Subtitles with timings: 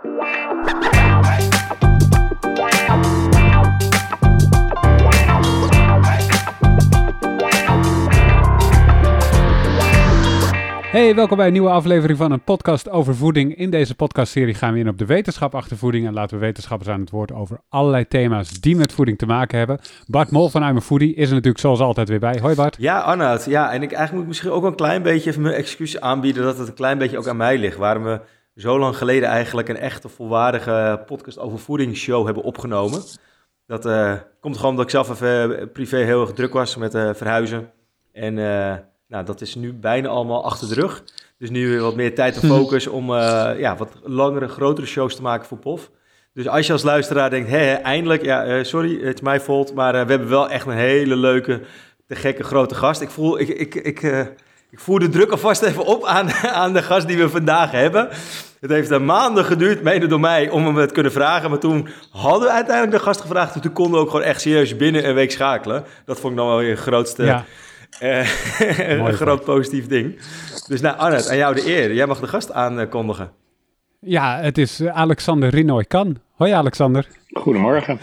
[0.00, 0.10] Hey,
[11.14, 13.56] welkom bij een nieuwe aflevering van een podcast over voeding.
[13.56, 16.90] In deze podcastserie gaan we in op de wetenschap achter voeding en laten we wetenschappers
[16.90, 19.78] aan het woord over allerlei thema's die met voeding te maken hebben.
[20.06, 22.38] Bart Mol van I'm Foodie is er natuurlijk zoals altijd weer bij.
[22.40, 22.76] Hoi Bart.
[22.78, 23.44] Ja, Arnoud.
[23.44, 26.58] Ja, en ik eigenlijk moet misschien ook een klein beetje even mijn excuus aanbieden dat
[26.58, 27.76] het een klein beetje ook aan mij ligt.
[27.76, 28.20] Waarom we
[28.58, 33.02] zo lang geleden eigenlijk een echte volwaardige podcast over voedingsshow hebben opgenomen.
[33.66, 36.94] Dat uh, komt gewoon omdat ik zelf even eh, privé heel erg druk was met
[36.94, 37.70] uh, verhuizen.
[38.12, 38.74] En uh,
[39.08, 41.04] nou, dat is nu bijna allemaal achter de rug.
[41.38, 45.22] Dus nu weer wat meer tijd en focus om ja, wat langere, grotere shows te
[45.22, 45.90] maken voor POF.
[46.32, 49.92] Dus als je als luisteraar denkt, hé, eindelijk, ja, sorry, het is mijn fault, maar
[49.92, 51.60] we hebben wel echt een hele leuke,
[52.06, 53.00] te gekke grote gast.
[53.00, 54.02] Ik voel, ik, ik, ik,
[54.70, 56.30] ik voer de druk alvast even op aan,
[56.62, 58.08] aan de gast die we vandaag hebben.
[58.60, 61.50] Het heeft een maanden geduurd, mede door mij, om hem het kunnen vragen.
[61.50, 63.54] Maar toen hadden we uiteindelijk de gast gevraagd.
[63.54, 65.84] En toen konden we ook gewoon echt serieus binnen een week schakelen.
[66.04, 67.24] Dat vond ik dan wel weer het grootste...
[67.24, 67.44] Ja.
[68.02, 68.28] Uh,
[69.06, 70.18] een groot positief ding.
[70.66, 71.94] Dus nou, Arnold, aan jou de eer.
[71.94, 73.30] Jij mag de gast aankondigen.
[74.00, 76.16] Ja, het is Alexander Rinoy Kan.
[76.34, 77.06] Hoi Alexander.
[77.32, 78.00] Goedemorgen.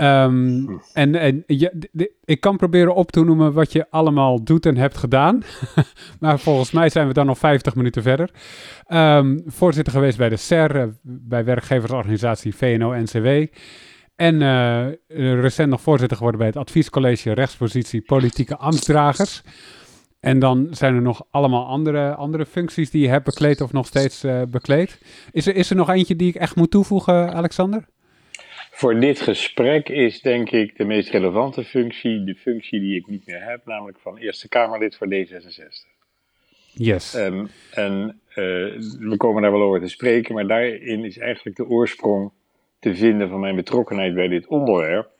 [0.00, 1.44] Um, en en
[2.24, 5.42] ik kan proberen op te noemen wat je allemaal doet en hebt gedaan.
[6.20, 8.30] maar volgens mij zijn we dan nog 50 minuten verder.
[8.88, 13.46] Um, voorzitter geweest bij de SER, bij werkgeversorganisatie VNO-NCW.
[14.16, 14.86] En uh,
[15.40, 19.42] recent nog voorzitter geworden bij het adviescollege rechtspositie politieke ambtsdragers.
[20.20, 23.86] En dan zijn er nog allemaal andere, andere functies die je hebt bekleed of nog
[23.86, 25.00] steeds uh, bekleed.
[25.32, 27.84] Is er, is er nog eentje die ik echt moet toevoegen, Alexander?
[28.78, 33.26] Voor dit gesprek is denk ik de meest relevante functie de functie die ik niet
[33.26, 35.88] meer heb, namelijk van Eerste Kamerlid voor D66.
[36.72, 37.14] Yes.
[37.14, 38.34] Um, en uh,
[38.98, 42.30] we komen daar wel over te spreken, maar daarin is eigenlijk de oorsprong
[42.78, 45.10] te vinden van mijn betrokkenheid bij dit onderwerp.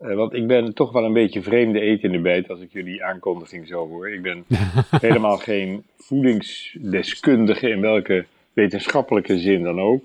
[0.00, 2.72] Uh, want ik ben toch wel een beetje vreemde eten in de bijt als ik
[2.72, 4.10] jullie aankondiging zo hoor.
[4.10, 4.44] Ik ben
[5.06, 10.04] helemaal geen voedingsdeskundige in welke wetenschappelijke zin dan ook.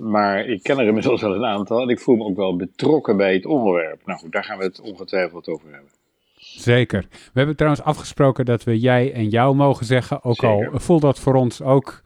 [0.00, 3.16] Maar ik ken er inmiddels wel een aantal en ik voel me ook wel betrokken
[3.16, 4.00] bij het onderwerp.
[4.06, 5.90] Nou goed, daar gaan we het ongetwijfeld over hebben.
[6.36, 7.06] Zeker.
[7.10, 10.24] We hebben trouwens afgesproken dat we jij en jou mogen zeggen.
[10.24, 10.70] Ook Zeker.
[10.70, 12.02] al voelt dat voor ons ook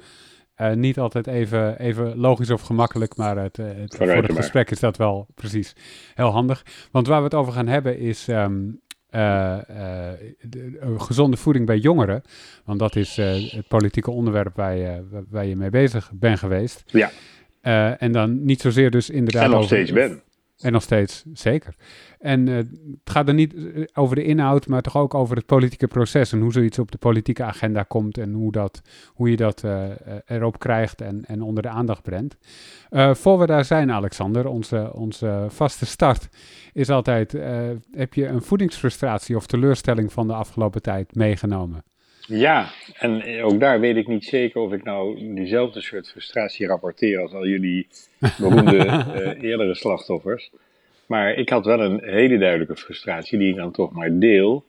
[0.57, 4.81] uh, niet altijd even, even logisch of gemakkelijk, maar het, het, voor het gesprek is
[4.81, 5.75] dat wel precies
[6.15, 6.89] heel handig.
[6.91, 9.59] Want waar we het over gaan hebben is um, uh, uh,
[10.41, 12.23] de, gezonde voeding bij jongeren.
[12.65, 16.85] Want dat is het politieke onderwerp waar je, waar je mee bezig bent geweest.
[16.87, 17.11] Ja.
[17.99, 20.23] En dan niet zozeer dus inderdaad En nog over, steeds ben.
[20.59, 21.75] En nog steeds, zeker.
[22.19, 22.67] En uh, het
[23.05, 23.55] gaat er niet
[23.93, 26.99] over de inhoud, maar toch ook over het politieke proces en hoe zoiets op de
[26.99, 29.85] politieke agenda komt en hoe, dat, hoe je dat uh,
[30.27, 32.37] erop krijgt en, en onder de aandacht brengt.
[32.91, 36.29] Uh, voor we daar zijn, Alexander, onze, onze vaste start
[36.73, 37.33] is altijd,
[37.91, 41.85] heb je een voedingsfrustratie of teleurstelling van de afgelopen tijd meegenomen?
[42.27, 47.21] Ja, en ook daar weet ik niet zeker of ik nou diezelfde soort frustratie rapporteer
[47.21, 47.87] als al jullie
[48.39, 50.51] beroemde uh, eerdere slachtoffers.
[51.07, 54.65] Maar ik had wel een hele duidelijke frustratie die ik dan toch maar deel.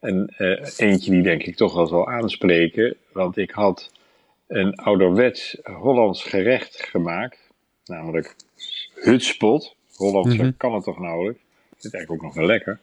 [0.00, 3.92] En uh, eentje die denk ik toch wel zal aanspreken, want ik had
[4.46, 7.50] een ouderwets Hollands gerecht gemaakt,
[7.84, 8.36] namelijk
[8.94, 9.76] hutspot.
[9.94, 10.56] Hollands mm -hmm.
[10.56, 11.40] kan het toch nauwelijks.
[11.68, 12.80] Het is eigenlijk ook nog wel lekker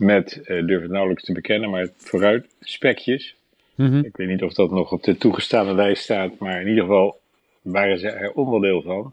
[0.00, 3.36] met, uh, durf het nauwelijks te bekennen, maar vooruit spekjes.
[3.74, 4.04] Mm -hmm.
[4.04, 7.20] Ik weet niet of dat nog op de toegestane lijst staat, maar in ieder geval
[7.62, 9.12] waren ze er onderdeel van.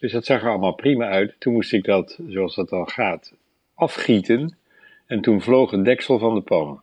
[0.00, 1.34] Dus dat zag er allemaal prima uit.
[1.38, 3.34] Toen moest ik dat, zoals dat dan gaat,
[3.74, 4.56] afgieten.
[5.06, 6.80] En toen vloog het deksel van de pan.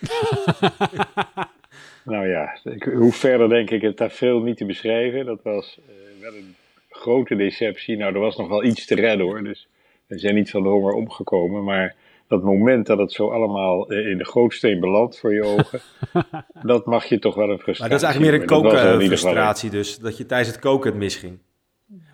[2.04, 5.26] nou ja, ik hoef verder denk ik het tafereel niet te beschrijven.
[5.26, 6.54] Dat was uh, wel een
[6.90, 7.96] grote deceptie.
[7.96, 9.44] Nou, er was nog wel iets te redden hoor.
[9.44, 9.66] Dus
[10.06, 11.64] we zijn niet van de honger omgekomen.
[11.64, 11.94] Maar
[12.32, 15.80] dat moment dat het zo allemaal in de gootsteen belandt voor je ogen,
[16.62, 19.98] dat mag je toch wel een frustratie Maar dat is eigenlijk meer een kookfrustratie dus,
[19.98, 21.38] dat je tijdens het koken het misging.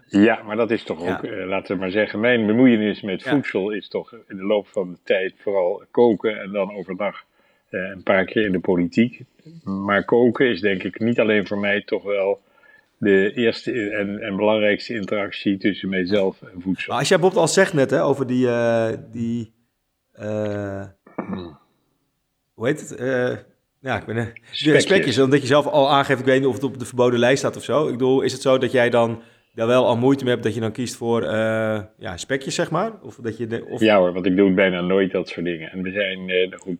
[0.07, 3.31] Ja, maar dat is toch ook, uh, laten we maar zeggen, mijn bemoeienis met ja.
[3.31, 7.25] voedsel is toch in de loop van de tijd vooral koken en dan overdag
[7.71, 9.21] uh, een paar keer in de politiek.
[9.65, 12.41] Maar koken is denk ik niet alleen voor mij toch wel
[12.99, 16.89] de eerste en, en belangrijkste interactie tussen mijzelf en voedsel.
[16.89, 19.58] Maar als jij Bob al zegt net hè, over die, uh, die uh,
[22.55, 23.01] hoe heet het?
[23.01, 23.37] Uh,
[23.81, 24.83] ja, ik ben spekjes.
[24.83, 25.19] spekjes.
[25.19, 27.57] Omdat je zelf al aangeeft, ik weet niet of het op de verboden lijst staat
[27.57, 27.87] of zo.
[27.87, 29.23] Ik bedoel, is het zo dat jij dan
[29.55, 31.31] daar wel al moeite mee hebt dat je dan kiest voor uh,
[31.99, 32.93] ja, spekjes, zeg maar?
[33.03, 33.81] Of dat je de, of...
[33.81, 35.71] Ja hoor, want ik doe bijna nooit dat soort dingen.
[35.71, 36.79] En we zijn, uh, goed,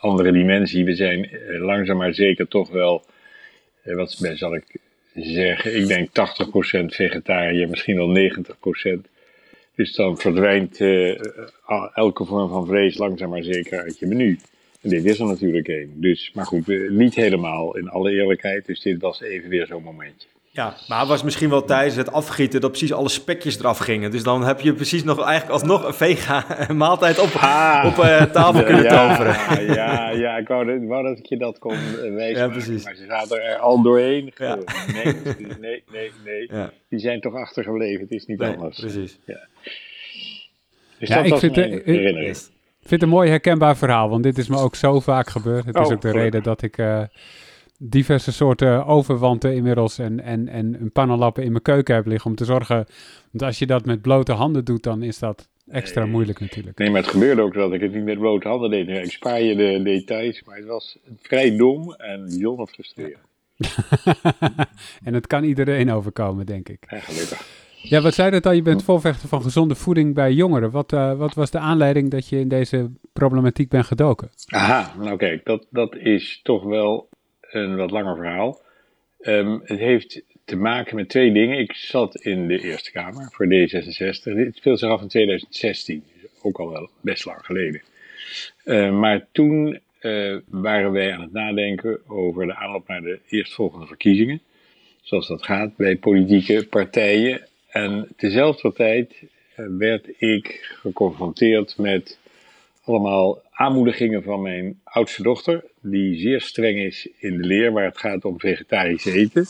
[0.00, 3.04] andere dimensie, we zijn uh, langzaam maar zeker toch wel,
[3.82, 4.64] wat zal ik
[5.14, 5.76] zeggen.
[5.76, 6.12] Ik denk 80%
[6.86, 8.30] vegetariër, misschien wel
[8.98, 9.15] 90%.
[9.76, 11.18] Dus dan verdwijnt uh,
[11.94, 14.38] elke vorm van vlees langzaam maar zeker uit je menu.
[14.80, 16.00] En dit is er natuurlijk één.
[16.00, 18.66] Dus, maar goed, niet helemaal in alle eerlijkheid.
[18.66, 20.28] Dus dit was even weer zo'n momentje.
[20.56, 24.10] Ja, maar het was misschien wel tijdens het afgieten dat precies alle spekjes eraf gingen.
[24.10, 28.22] Dus dan heb je precies nog eigenlijk alsnog een vega maaltijd op, ah, op uh,
[28.22, 29.74] tafel kunnen ja, toveren.
[29.74, 32.42] Ja, ja, ik wou, wou dat ik je dat kon uh, wijzen.
[32.42, 32.84] Ja, precies.
[32.84, 34.32] Maar ze zaten er al doorheen.
[34.36, 34.58] Ja.
[34.92, 35.14] Nee,
[35.60, 36.48] nee, nee, nee.
[36.52, 36.70] Ja.
[36.88, 38.00] Die zijn toch achtergebleven.
[38.00, 38.78] Het is niet nee, anders.
[38.80, 39.18] Precies.
[39.24, 39.46] Ja,
[40.98, 44.48] dus ja ik vind, het, ik vind het een mooi herkenbaar verhaal, want dit is
[44.48, 45.64] me ook zo vaak gebeurd.
[45.64, 46.78] Het is oh, ook de reden dat ik...
[46.78, 47.02] Uh,
[47.78, 52.36] diverse soorten overwanten inmiddels en, en, en een pannenlappen in mijn keuken heb liggen om
[52.36, 52.86] te zorgen.
[53.30, 56.78] Want als je dat met blote handen doet, dan is dat extra moeilijk natuurlijk.
[56.78, 58.88] Nee, maar het gebeurde ook dat ik het niet met blote handen deed.
[58.88, 63.24] Ik spaar je de details, maar het was vrij dom en bijzonder frustrerend.
[65.06, 66.86] en het kan iedereen overkomen, denk ik.
[66.90, 67.64] Ja, gelukkig.
[67.88, 68.52] Ja, wat zei dat al?
[68.52, 70.70] Je bent volvechter van gezonde voeding bij jongeren.
[70.70, 74.30] Wat, uh, wat was de aanleiding dat je in deze problematiek bent gedoken?
[74.46, 77.08] Aha, nou kijk, dat, dat is toch wel
[77.50, 78.60] een wat langer verhaal.
[79.20, 81.58] Um, het heeft te maken met twee dingen.
[81.58, 84.34] Ik zat in de Eerste Kamer voor D66.
[84.34, 87.82] Dit speelt zich af in 2016, dus ook al wel best lang geleden.
[88.64, 93.86] Uh, maar toen uh, waren wij aan het nadenken over de aanloop naar de eerstvolgende
[93.86, 94.40] verkiezingen.
[95.02, 97.46] Zoals dat gaat bij politieke partijen.
[97.68, 99.22] En tezelfde tijd
[99.56, 102.18] uh, werd ik geconfronteerd met
[102.84, 107.98] allemaal aanmoedigingen van mijn oudste dochter, die zeer streng is in de leer waar het
[107.98, 109.46] gaat om vegetarisch eten.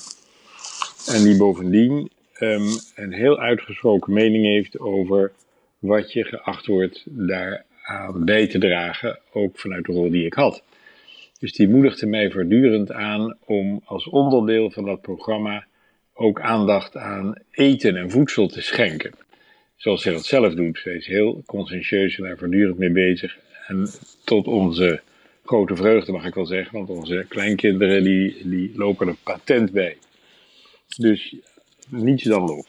[1.06, 2.10] En die bovendien
[2.40, 5.32] um, een heel uitgesproken mening heeft over
[5.78, 10.62] wat je geacht wordt daaraan bij te dragen, ook vanuit de rol die ik had.
[11.38, 15.66] Dus die moedigde mij voortdurend aan om als onderdeel van dat programma
[16.14, 19.12] ook aandacht aan eten en voedsel te schenken.
[19.76, 20.78] Zoals zij dat zelf doet.
[20.78, 23.38] Zij is heel conscientieus en daar voortdurend mee bezig.
[23.66, 23.88] En
[24.24, 25.00] tot onze
[25.46, 29.96] grote vreugde mag ik wel zeggen, want onze kleinkinderen die, die lopen er patent bij.
[30.96, 31.36] Dus
[31.88, 32.66] niets dan lof.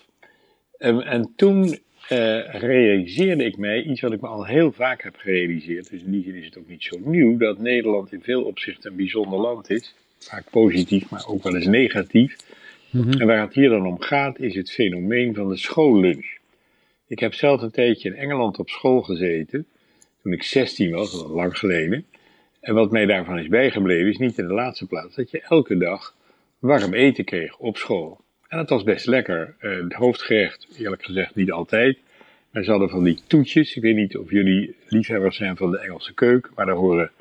[0.77, 1.79] En, en toen uh,
[2.53, 5.89] realiseerde ik mij iets wat ik me al heel vaak heb gerealiseerd.
[5.89, 8.89] Dus in die zin is het ook niet zo nieuw dat Nederland in veel opzichten
[8.91, 9.95] een bijzonder land is.
[10.19, 12.35] Vaak positief, maar ook wel eens negatief.
[12.89, 13.11] Mhm.
[13.11, 16.37] En waar het hier dan om gaat, is het fenomeen van de schoollunch.
[17.07, 19.65] Ik heb zelf een tijdje in Engeland op school gezeten
[20.27, 22.05] toen ik 16 was, dat was lang geleden.
[22.59, 25.77] En wat mij daarvan is bijgebleven, is niet in de laatste plaats dat je elke
[25.77, 26.15] dag
[26.59, 28.21] warm eten kreeg op school.
[28.47, 29.55] En dat was best lekker.
[29.61, 31.97] Uh, het hoofdgerecht, eerlijk gezegd, niet altijd.
[32.51, 33.75] Maar ze hadden van die toetjes.
[33.75, 37.11] Ik weet niet of jullie liefhebbers zijn van de Engelse keuken, maar daar horen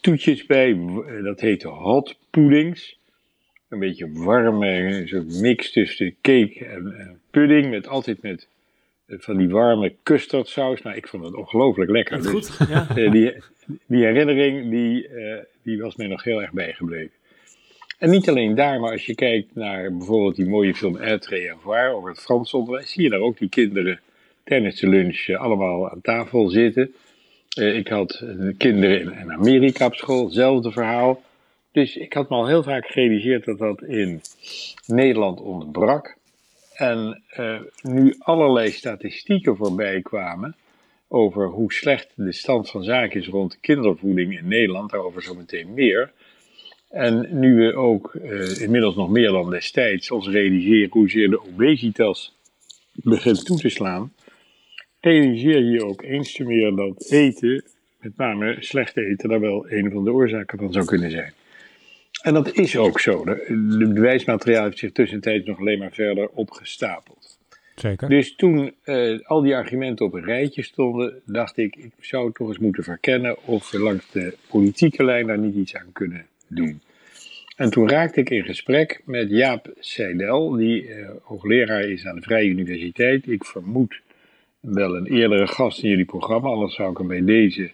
[0.00, 0.70] toetjes bij.
[0.70, 2.98] Eh, dat heette hot puddings.
[3.68, 8.48] Een beetje warme, soort mix tussen cake en pudding, met altijd met
[9.08, 10.82] van die warme custardsaus.
[10.82, 12.22] Nou, ik vond het ongelooflijk lekker.
[12.22, 12.86] Dus, goed, ja.
[12.96, 13.34] Eh, die,
[13.86, 17.16] die herinnering, die, uh, die was mij nog heel erg bijgebleven.
[17.98, 21.92] En niet alleen daar, maar als je kijkt naar bijvoorbeeld die mooie film Aitre Avoir
[21.92, 24.00] over het Frans onderwijs, zie je daar ook die kinderen
[24.44, 26.94] tijdens de lunch uh, allemaal aan tafel zitten.
[27.54, 28.24] Ik had
[28.56, 31.22] kinderen in, in, Amerika op school, hetzelfde verhaal.
[31.72, 34.20] Dus ik had me al heel vaak gerealiseerd dat dat in
[34.86, 36.17] Nederland ontbrak.
[36.78, 40.56] En uh, nu allerlei statistieken voorbij kwamen
[41.08, 45.74] over hoe slecht de stand van zaken is rond de kindervoeding in Nederland, daarover zometeen
[45.74, 46.12] meer.
[46.90, 52.36] En nu we ook uh, inmiddels nog meer dan destijds ons realiseren hoezeer de obesitas
[52.92, 54.12] begint toe te slaan,
[55.00, 57.64] realiseer je ook eens te meer dat eten,
[58.00, 61.32] met name slecht eten, daar wel een van de oorzaken van zou kunnen zijn.
[62.22, 63.24] En dat is ook zo.
[63.24, 67.38] De, bewijsmateriaal heeft zich tussentijds nog alleen maar verder opgestapeld.
[67.74, 68.08] Zeker.
[68.08, 72.48] Dus toen uh, al die argumenten op een rijtje stonden, dacht ik, ik zou toch
[72.48, 76.80] eens moeten verkennen of we langs de politieke lijn daar niet iets aan kunnen doen.
[77.56, 82.22] En toen raakte ik in gesprek met Jaap Seidel, die uh, hoogleraar is aan de
[82.22, 83.28] Vrije Universiteit.
[83.28, 84.00] Ik vermoed
[84.60, 87.70] wel een eerdere gast in jullie programma, anders zou ik hem bij deze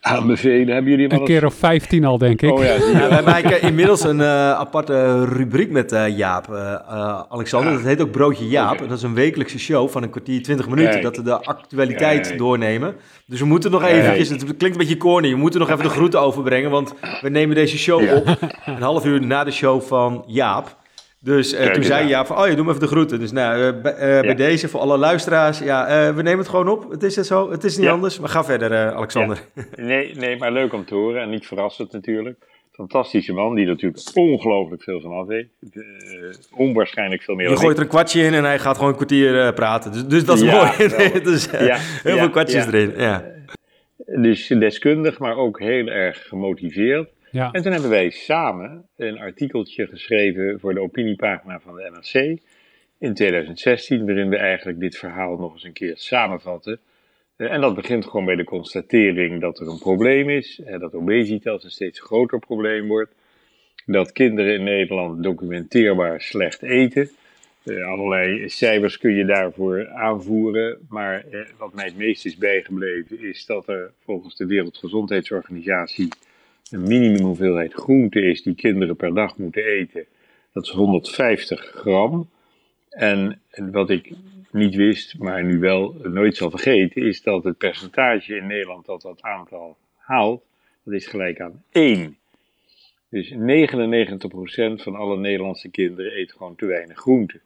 [0.00, 0.74] aanbevelen.
[0.74, 2.52] Hebben jullie Een keer of 15 al, denk ik.
[2.52, 7.72] Oh ja, ja wij maken inmiddels een uh, aparte rubriek met uh, Jaap, uh, Alexander.
[7.72, 8.72] Dat heet ook Broodje Jaap.
[8.72, 8.82] Okay.
[8.82, 10.90] En dat is een wekelijkse show van een kwartier, 20 minuten.
[10.90, 11.02] Kijk.
[11.02, 12.38] Dat we de actualiteit Kijk.
[12.38, 12.96] doornemen.
[13.26, 15.90] Dus we moeten nog eventjes, het klinkt een beetje corny, we moeten nog even de
[15.90, 16.70] groeten overbrengen.
[16.70, 18.16] Want we nemen deze show ja.
[18.16, 20.76] op een half uur na de show van Jaap.
[21.28, 23.20] Dus uh, toen zei ja van, oh je doe me even de groeten.
[23.20, 24.20] Dus nou, uh, bij, uh, ja.
[24.20, 26.90] bij deze, voor alle luisteraars, ja, we nemen het gewoon op.
[26.90, 27.92] Het is het zo, het is niet ja.
[27.92, 28.18] anders.
[28.20, 29.38] Maar ga verder, Alexander.
[29.54, 29.62] Ja.
[29.76, 32.38] Nee, nee, maar leuk om te horen en niet verrassend natuurlijk.
[32.72, 35.48] Fantastische man die natuurlijk ongelooflijk veel van af weet.
[36.50, 37.50] Onwaarschijnlijk veel meer.
[37.50, 39.92] Je gooit er een kwartje in en hij gaat gewoon een kwartier praten.
[39.92, 41.20] Dus, dus dat is Ja, mooi.
[41.22, 41.58] dus, Ja,
[42.02, 42.72] heel ja, veel kwartjes ja.
[42.72, 42.92] erin.
[42.96, 43.24] Ja.
[44.22, 47.08] Dus deskundig, maar ook heel erg gemotiveerd.
[47.30, 47.50] Ja.
[47.52, 52.40] En toen hebben wij samen een artikeltje geschreven voor de opiniepagina van de NRC
[52.98, 56.80] in 2016, waarin we eigenlijk dit verhaal nog eens een keer samenvatten.
[57.36, 61.64] Eh, En dat begint gewoon bij de constatering dat er een probleem is, dat obesitas
[61.64, 63.14] een steeds groter probleem wordt,
[63.86, 67.10] dat kinderen in Nederland documenteerbaar slecht eten.
[67.64, 73.20] Eh, allerlei cijfers kun je daarvoor aanvoeren, maar eh, wat mij het meest is bijgebleven
[73.20, 76.08] is dat er volgens de Wereldgezondheidsorganisatie
[76.70, 80.04] een minimumhoeveelheid groente is die kinderen per dag moeten eten.
[80.52, 82.30] Dat is 150 gram.
[82.90, 83.40] En
[83.72, 84.10] wat ik
[84.52, 89.02] niet wist, maar nu wel nooit zal vergeten, is dat het percentage in Nederland dat
[89.02, 90.42] dat aantal haalt,
[90.84, 92.16] dat is gelijk aan 1.
[93.10, 97.40] Dus 99% van alle Nederlandse kinderen eet gewoon te weinig groente.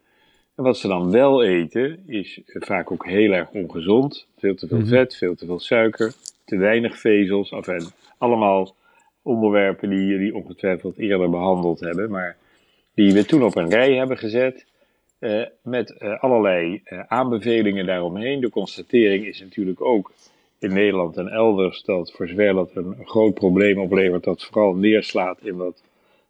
[0.55, 4.27] En wat ze dan wel eten, is vaak ook heel erg ongezond.
[4.37, 4.87] Veel te veel Mhm.
[4.87, 6.13] vet, veel te veel suiker,
[6.45, 7.51] te weinig vezels.
[7.51, 7.81] Enfin,
[8.17, 8.75] allemaal
[9.23, 12.37] onderwerpen die jullie ongetwijfeld eerder behandeld hebben, maar
[12.93, 14.65] die we toen op een rij hebben gezet.
[15.19, 18.41] eh, met eh, allerlei eh, aanbevelingen daaromheen.
[18.41, 20.11] De constatering is natuurlijk ook
[20.59, 25.55] in Nederland en elders dat voor zover een groot probleem oplevert, dat vooral neerslaat in
[25.55, 25.83] wat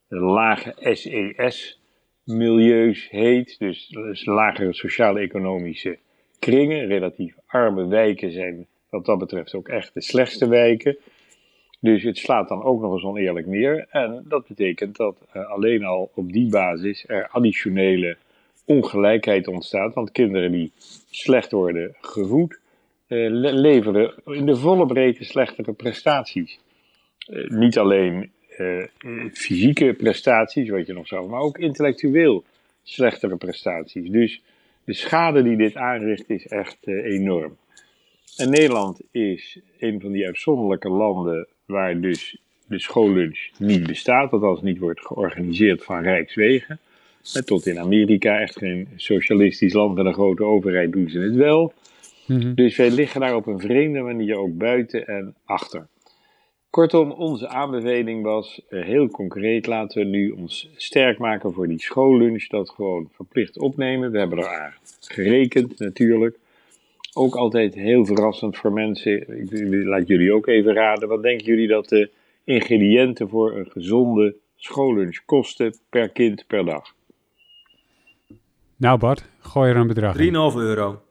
[0.08, 3.60] lage SES-milieus heet.
[3.60, 5.98] Dus, dus lagere sociaal-economische
[6.40, 6.88] kringen.
[6.88, 10.98] Relatief arme wijken zijn wat dat betreft ook echt de slechtste wijken.
[11.84, 13.86] Dus het slaat dan ook nog eens oneerlijk neer.
[13.90, 18.18] En dat betekent dat eh, alleen al op die basis er additionele
[18.66, 19.94] ongelijkheid ontstaat.
[19.94, 20.72] Want kinderen die
[21.10, 22.60] slecht worden gevoed,
[23.08, 26.60] eh, le- leveren in de volle breedte slechtere prestaties.
[27.18, 28.32] Eh, niet alleen
[29.34, 32.44] fysieke prestaties, wat je nog zou, maar ook intellectueel
[32.84, 34.10] slechtere prestaties.
[34.10, 34.42] Dus
[34.84, 37.58] de schade die dit aanricht is echt enorm.
[38.38, 44.62] En Nederland is een van die uitzonderlijke landen waar dus de schoollunch niet bestaat, althans
[44.62, 46.80] niet wordt georganiseerd van Rijkswegen.
[47.34, 51.36] Eh, Tot in Amerika, echt geen socialistisch land met een grote overheid, doen ze het
[51.36, 51.74] wel.
[52.28, 52.54] Mhm.
[52.54, 55.88] Dus wij liggen daar op een vreemde manier ook buiten en achter.
[56.70, 61.82] Kortom, onze aanbeveling was eh, heel concreet: laten we nu ons sterk maken voor die
[61.82, 64.12] schoollunch, dat gewoon verplicht opnemen.
[64.12, 66.38] We hebben eraan gerekend natuurlijk.
[67.14, 69.40] Ook altijd heel verrassend voor mensen.
[69.42, 69.50] Ik
[69.86, 71.08] laat jullie ook even raden.
[71.08, 72.10] Wat denken jullie dat de
[72.44, 76.96] ingrediënten voor een gezonde schoollunch kosten per kind per dag?
[78.78, 80.36] Nou Bart, gooi er een bedrag 3,5 in.
[80.36, 81.02] euro.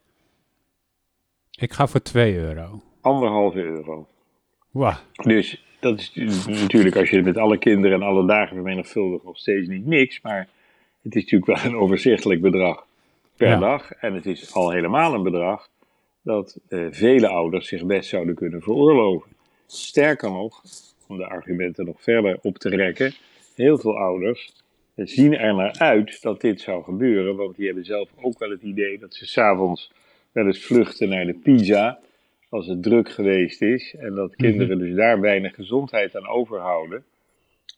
[1.58, 2.82] Ik ga voor 2 euro.
[3.00, 4.06] Anderhalve euro.
[4.70, 4.96] Wauw.
[5.12, 9.38] Dus dat is natuurlijk als je het met alle kinderen en alle dagen vermenigvuldigt nog
[9.38, 10.20] steeds niet niks.
[10.20, 10.48] Maar
[11.02, 12.86] het is natuurlijk wel een overzichtelijk bedrag
[13.36, 13.58] per Ja.
[13.58, 13.92] dag.
[13.92, 15.68] En het is al helemaal een bedrag
[16.22, 19.30] dat eh, vele ouders zich best zouden kunnen veroorloven.
[19.66, 20.62] Sterker nog,
[21.08, 23.14] om de argumenten nog verder op te rekken,
[23.54, 24.52] heel veel ouders
[24.96, 27.36] zien er naar uit dat dit zou gebeuren.
[27.36, 29.92] Want die hebben zelf ook wel het idee dat ze s'avonds
[30.32, 31.98] wel eens vluchten naar de pizza
[32.48, 37.04] als het druk geweest is en dat kinderen dus daar weinig gezondheid aan overhouden.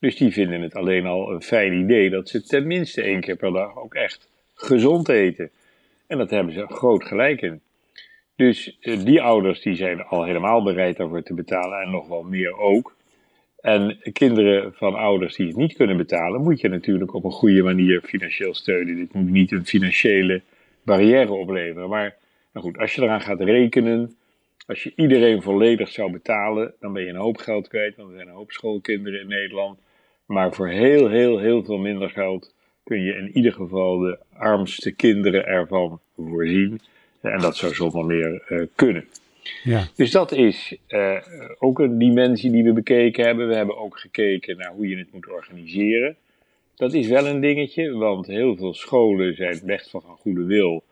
[0.01, 3.53] Dus die vinden het alleen al een fijn idee dat ze tenminste één keer per
[3.53, 5.51] dag ook echt gezond eten.
[6.07, 7.61] En dat hebben ze groot gelijk in.
[8.37, 12.23] Dus eh, die ouders die zijn al helemaal bereid daarvoor te betalen en nog wel
[12.23, 12.97] meer ook.
[13.61, 17.63] En kinderen van ouders die het niet kunnen betalen, moet je natuurlijk op een goede
[17.63, 18.97] manier financieel steunen.
[18.97, 20.43] Dit moet niet een financiële
[20.83, 21.89] barrière opleveren.
[21.89, 22.17] Maar
[22.53, 24.17] nou goed, als je eraan gaat rekenen,
[24.67, 28.15] als je iedereen volledig zou betalen, dan ben je een hoop geld kwijt, want er
[28.17, 29.79] zijn een hoop schoolkinderen in Nederland.
[30.27, 34.93] Maar voor heel, heel, heel veel minder geld kun je in ieder geval de armste
[34.93, 36.81] kinderen ervan voorzien.
[37.33, 39.05] En dat zou zonder meer eh, kunnen.
[39.63, 39.89] Ja.
[39.97, 41.17] Dus dat is eh,
[41.59, 43.49] ook een dimensie die we bekeken hebben.
[43.49, 46.17] We hebben ook gekeken naar hoe je het moet organiseren.
[46.77, 50.83] Dat is wel een dingetje, want heel veel scholen zijn best wel van goede wil.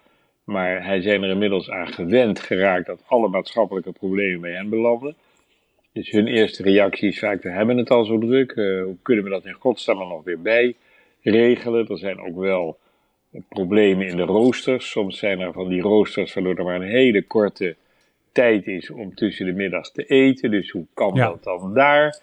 [0.44, 5.14] Maar hij zijn er inmiddels aan gewend geraakt dat alle maatschappelijke problemen bij hen belanden.
[5.92, 8.50] Dus hun eerste reactie is vaak, we hebben het al zo druk.
[8.52, 10.74] eh, hoe kunnen we dat in godsnaam er nog weer bij
[11.22, 11.88] regelen?
[11.88, 12.78] Er zijn ook wel
[13.48, 14.90] problemen in de roosters.
[14.90, 17.76] Soms zijn er van die roosters waardoor er maar een hele korte
[18.32, 20.50] tijd is om tussen de middags te eten.
[20.50, 21.26] Dus hoe kan Ja.
[21.28, 22.20] dat dan daar?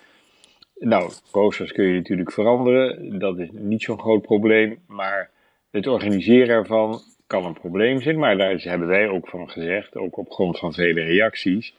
[0.79, 3.19] Nou, roosters kun je natuurlijk veranderen.
[3.19, 4.79] Dat is niet zo'n groot probleem.
[4.87, 5.29] Maar
[5.71, 8.19] het organiseren ervan kan een probleem zijn.
[8.19, 11.73] Maar daar hebben wij ook van gezegd, ook op grond van vele reacties.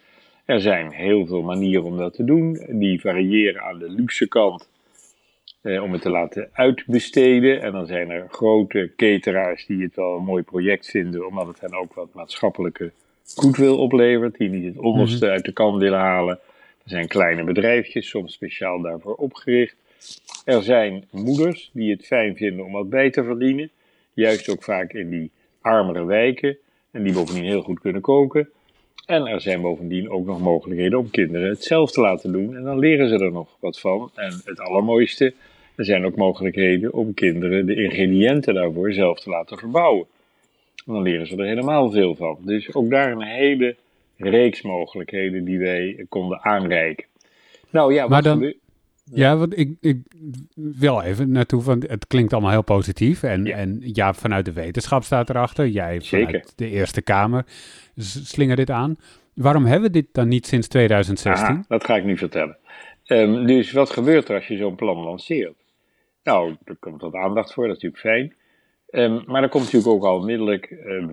[0.44, 2.66] Er zijn heel veel manieren om dat te doen.
[2.68, 4.68] Die variëren aan de luxe kant
[5.60, 7.62] eh, om het te laten uitbesteden.
[7.62, 11.60] En dan zijn er grote cateraars die het wel een mooi project vinden, omdat het
[11.60, 12.92] hen ook wat maatschappelijke
[13.34, 16.38] goedwil oplevert, die niet het onderste uit de kan willen halen.
[16.84, 19.76] Er zijn kleine bedrijfjes, soms speciaal daarvoor opgericht.
[20.44, 23.70] Er zijn moeders die het fijn vinden om wat bij te verdienen,
[24.12, 26.56] juist ook vaak in die armere wijken,
[26.90, 28.48] en die bovendien heel goed kunnen koken.
[29.06, 32.56] En er zijn bovendien ook nog mogelijkheden om kinderen het zelf te laten doen.
[32.56, 34.10] En dan leren ze er nog wat van.
[34.14, 35.34] En het allermooiste,
[35.80, 40.06] er zijn ook mogelijkheden om kinderen de ingrediënten daarvoor zelf te laten verbouwen.
[40.86, 42.38] En dan leren ze er helemaal veel van.
[42.40, 43.76] Dus ook daar een hele
[44.16, 47.06] reeks mogelijkheden die wij konden aanreiken.
[47.70, 48.54] Nou ja, maar dan,
[49.04, 49.96] ja, want ik, ik
[50.54, 53.22] wil even naartoe, want het klinkt allemaal heel positief.
[53.22, 55.66] En ja, en ja vanuit de wetenschap staat erachter.
[55.66, 57.44] Jij vanuit de Eerste Kamer
[57.96, 58.96] slinger dit aan.
[59.34, 61.46] Waarom hebben we dit dan niet sinds 2016?
[61.46, 62.56] Aha, dat ga ik nu vertellen.
[63.06, 65.58] Um, dus wat gebeurt er als je zo'n plan lanceert?
[66.22, 68.38] Nou, er komt wat aandacht voor, dat is natuurlijk fijn.
[68.90, 71.12] Um, maar er komt natuurlijk ook al onmiddellijk um,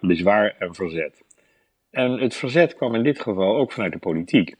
[0.00, 1.22] bezwaar en verzet.
[1.90, 4.54] En het verzet kwam in dit geval ook vanuit de politiek.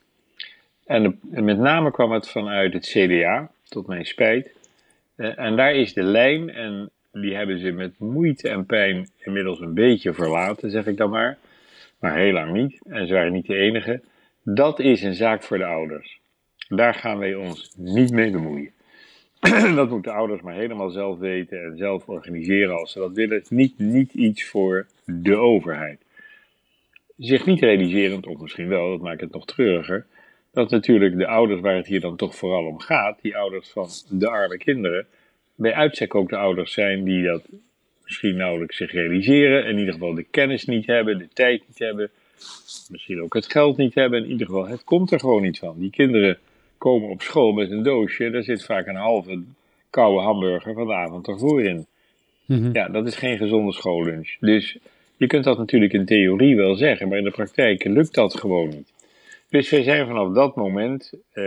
[0.87, 4.55] En, met name kwam het vanuit het CDA, tot mijn spijt.
[5.17, 9.61] Uh, en daar is de lijn, en die hebben ze met moeite en pijn inmiddels
[9.61, 11.39] een beetje verlaten, zeg ik dan maar.
[11.99, 12.81] Maar heel lang niet.
[12.89, 14.01] En ze waren niet de enige.
[14.43, 16.21] Dat is een zaak voor de ouders.
[16.69, 18.73] Daar gaan wij ons niet mee bemoeien.
[19.75, 23.43] dat moeten ouders maar helemaal zelf weten en zelf organiseren als ze dat willen.
[23.49, 26.01] Niet, niet iets voor de overheid.
[27.19, 30.07] Zich niet realiserend, of misschien wel, dat maakt het nog treuriger,
[30.53, 33.89] dat natuurlijk de ouders waar het hier dan toch vooral om gaat, die ouders van
[34.09, 35.07] de arme kinderen,
[35.55, 37.43] bij uitstek ook de ouders zijn die dat
[38.05, 42.11] misschien nauwelijks zich realiseren, in ieder geval de kennis niet hebben, de tijd niet hebben,
[42.89, 45.79] misschien ook het geld niet hebben, in ieder geval het komt er gewoon niet van.
[45.79, 46.39] Die kinderen
[46.83, 49.43] komen op school met een doosje, daar zit vaak een halve
[49.91, 51.87] koude hamburger van de avond ervoor in.
[52.47, 52.71] Mhm.
[52.73, 54.37] Ja, dat is geen gezonde schoollunch.
[54.41, 54.79] Dus
[55.17, 58.69] je kunt dat natuurlijk in theorie wel zeggen, maar in de praktijk lukt dat gewoon
[58.69, 58.93] niet.
[59.49, 61.45] Dus wij zijn vanaf dat moment, uh,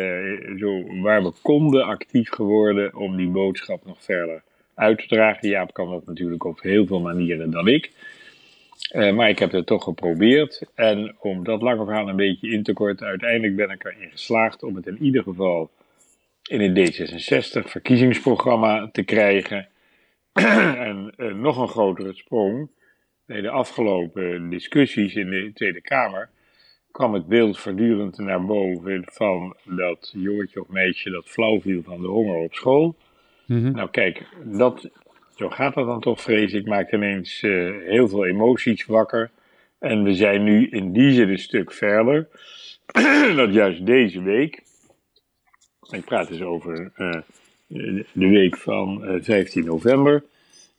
[0.57, 4.43] zo waar we konden, actief geworden om die boodschap nog verder
[4.75, 5.49] uit te dragen.
[5.49, 7.91] Jaap kan dat natuurlijk op heel veel manieren dan ik.
[8.93, 10.61] Uh, maar ik heb het toch geprobeerd.
[10.75, 14.63] En om dat lange verhaal een beetje in te korten, uiteindelijk ben ik erin geslaagd
[14.63, 15.71] om het in ieder geval
[16.43, 19.67] in het D66-verkiezingsprogramma te krijgen.
[20.87, 22.69] en uh, nog een grotere sprong.
[23.25, 26.29] Bij de afgelopen discussies in de Tweede Kamer
[26.91, 32.01] kwam het beeld voortdurend naar boven van dat jongetje of meisje dat flauw viel van
[32.01, 32.95] de honger op school.
[33.45, 33.71] Mhm.
[33.71, 34.89] Nou kijk, dat,
[35.35, 39.31] zo gaat dat dan toch vrees ik, maakt ineens uh, heel veel emoties wakker.
[39.79, 42.27] En we zijn nu in die zin een stuk verder.
[43.35, 44.63] dat juist deze week,
[45.89, 47.11] ik praat dus over uh,
[48.11, 50.23] de week van uh, 15 november,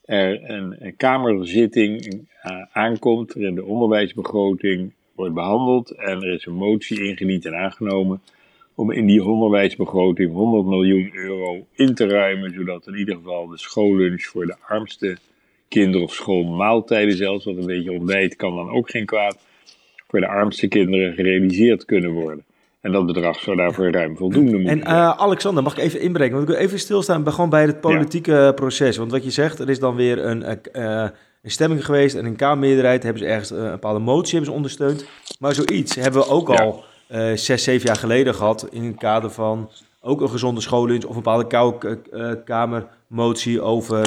[0.04, 2.24] er een, kamerzitting
[2.72, 8.20] aankomt waarin de onderwijsbegroting wordt behandeld en er is een motie ingediend en aangenomen
[8.76, 13.58] om in die onderwijsbegroting 100 miljoen euro in te ruimen, zodat in ieder geval de
[13.58, 15.16] schoollunch voor de armste
[15.68, 19.38] kinderen of schoolmaaltijden zelfs, wat een beetje ontbijt kan dan ook geen kwaad,
[20.08, 22.44] voor de armste kinderen gerealiseerd kunnen worden.
[22.80, 26.36] En dat bedrag zou daarvoor ruim voldoende moeten En uh, Alexander, mag ik even inbreken?
[26.36, 28.96] Want ik wil even stilstaan bij, gewoon bij het politieke proces.
[28.96, 31.08] Want wat je zegt, er is dan weer een, uh,
[31.42, 35.06] een stemming geweest en een Kamermeerderheid hebben ze ergens een bepaalde motie hebben ze ondersteund.
[35.38, 36.84] Maar zoiets hebben we ook al
[37.34, 41.22] zes, zeven jaar geleden gehad in het kader van ook een gezonde schoollunch of een
[41.22, 44.02] bepaalde koude uh, kamermotie over,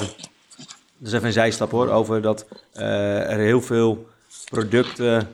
[0.98, 4.08] dat is even een zijstap hoor, over dat uh, er heel veel
[4.50, 5.28] producten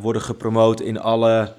[0.00, 1.52] worden gepromoot in alle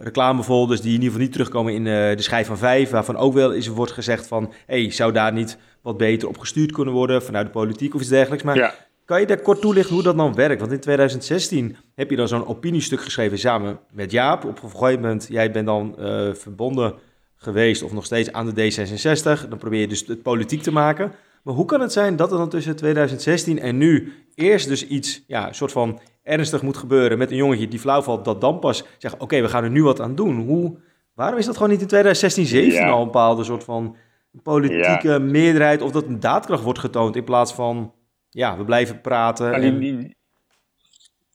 [0.00, 3.52] reclamefolders die in ieder geval niet terugkomen in de schijf van vijf, waarvan ook wel
[3.54, 7.46] eens wordt gezegd van, hey, zou daar niet wat beter op gestuurd kunnen worden vanuit
[7.46, 8.44] de politiek of iets dergelijks.
[8.44, 8.86] Maar.
[9.06, 10.60] Kan je daar kort toelichten hoe dat dan werkt?
[10.60, 14.44] Want in 2016 heb je dan zo'n opiniestuk geschreven samen met Jaap.
[14.44, 16.94] Op een gegeven moment, jij bent dan uh, verbonden
[17.36, 19.48] geweest of nog steeds aan de D66.
[19.48, 21.12] Dan probeer je dus het politiek te maken.
[21.42, 25.24] Maar hoe kan het zijn dat er dan tussen 2016 en nu eerst dus iets,
[25.26, 28.84] ja, soort van ernstig moet gebeuren met een jongetje die flauw valt, dat dan pas
[28.98, 30.36] zegt, oké, we gaan er nu wat aan doen.
[30.36, 30.76] Hoe,
[31.14, 33.96] waarom is dat gewoon niet in 2016, 17 al een bepaalde soort van
[34.42, 37.92] politieke meerderheid of dat een daadkracht wordt getoond in plaats van
[38.36, 39.80] ja, we blijven praten.
[39.80, 40.16] Die,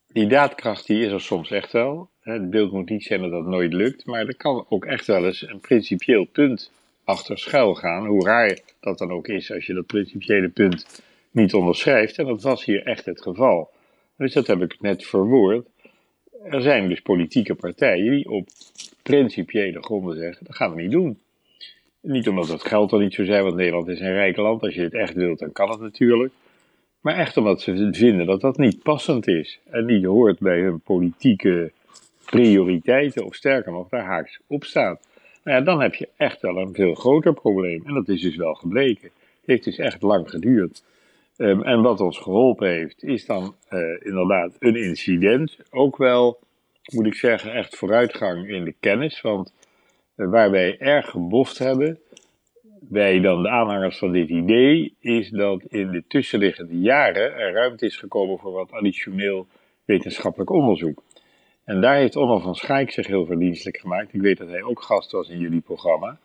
[0.07, 2.09] die, daadkracht die is er soms echt wel.
[2.19, 5.25] Het beeld moet niet zijn dat dat nooit lukt, maar er kan ook echt wel
[5.25, 6.71] eens een principieel punt
[7.03, 8.05] achter schuil gaan.
[8.05, 12.17] Hoe raar dat dan ook is als je dat principiële punt niet onderschrijft.
[12.17, 13.69] En dat was hier echt het geval.
[14.17, 15.67] Dus dat heb ik net verwoord.
[16.43, 18.47] Er zijn dus politieke partijen die op
[19.03, 21.19] principiële gronden zeggen: dat gaan we niet doen.
[22.01, 24.61] Niet omdat het geld er niet zo zijn, want Nederland is een rijk land.
[24.61, 26.33] Als je het echt wilt, dan kan het natuurlijk.
[27.01, 29.59] Maar echt omdat ze vinden dat dat niet passend is.
[29.69, 31.71] En niet hoort bij hun politieke
[32.25, 35.07] prioriteiten, of sterker nog, daar haaks op staat.
[35.43, 37.81] Nou ja, dan heb je echt wel een veel groter probleem.
[37.85, 39.09] En dat is dus wel gebleken.
[39.13, 40.83] Het heeft dus echt lang geduurd.
[41.37, 45.57] Ehm, en wat ons geholpen heeft, is dan uh, inderdaad een incident.
[45.69, 46.39] Ook wel,
[46.93, 49.21] moet ik zeggen, echt vooruitgang in de kennis.
[49.21, 49.53] Want
[50.15, 51.99] uh, waar wij erg geboft hebben,
[52.89, 57.85] wij dan de aanhangers van dit idee, is dat in de tussenliggende jaren er ruimte
[57.85, 59.47] is gekomen voor wat additioneel
[59.85, 61.03] wetenschappelijk onderzoek.
[61.65, 64.13] En daar heeft Onno van Schaik zich heel verdienstelijk gemaakt.
[64.13, 66.19] Ik weet dat hij ook gast was in jullie programma.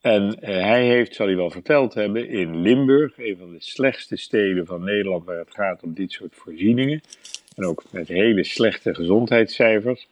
[0.00, 4.16] En eh, hij heeft, zal hij wel verteld hebben, in Limburg, een van de slechtste
[4.16, 7.00] steden van Nederland waar het gaat om dit soort voorzieningen,
[7.56, 10.08] en ook met hele slechte gezondheidscijfers,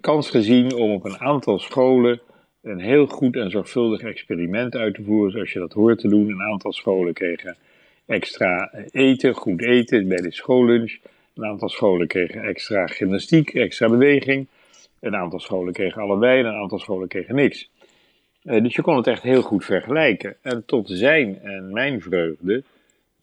[0.00, 2.20] kans gezien om op een aantal scholen
[2.66, 6.28] een heel goed en zorgvuldig experiment uit te voeren, zoals je dat hoort te doen.
[6.28, 7.56] Een aantal scholen kregen
[8.06, 10.98] extra eten, goed eten bij de schoollunch.
[11.34, 14.46] Een aantal scholen kregen extra gymnastiek, extra beweging.
[15.00, 17.70] Een aantal scholen kregen allebei en een aantal scholen kregen niks.
[18.44, 20.36] Uh, dus je kon het echt heel goed vergelijken.
[20.42, 22.62] En tot zijn en mijn vreugde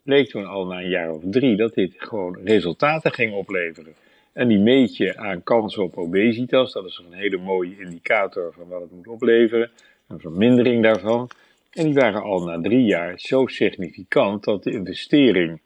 [0.02, 3.94] bleek toen al na een jaar of drie dat dit gewoon resultaten ging opleveren.
[4.34, 6.72] En die meet je aan kans op obesitas.
[6.72, 9.70] Dat is een hele mooie indicator van wat het moet opleveren.
[10.08, 11.30] Een vermindering daarvan.
[11.72, 15.60] En die waren al na drie jaar zo significant dat de investering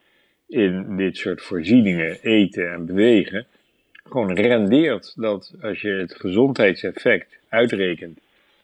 [0.46, 3.46] in dit soort voorzieningen, eten en bewegen,
[4.04, 8.18] gewoon rendeert dat als je het gezondheidseffect uitrekent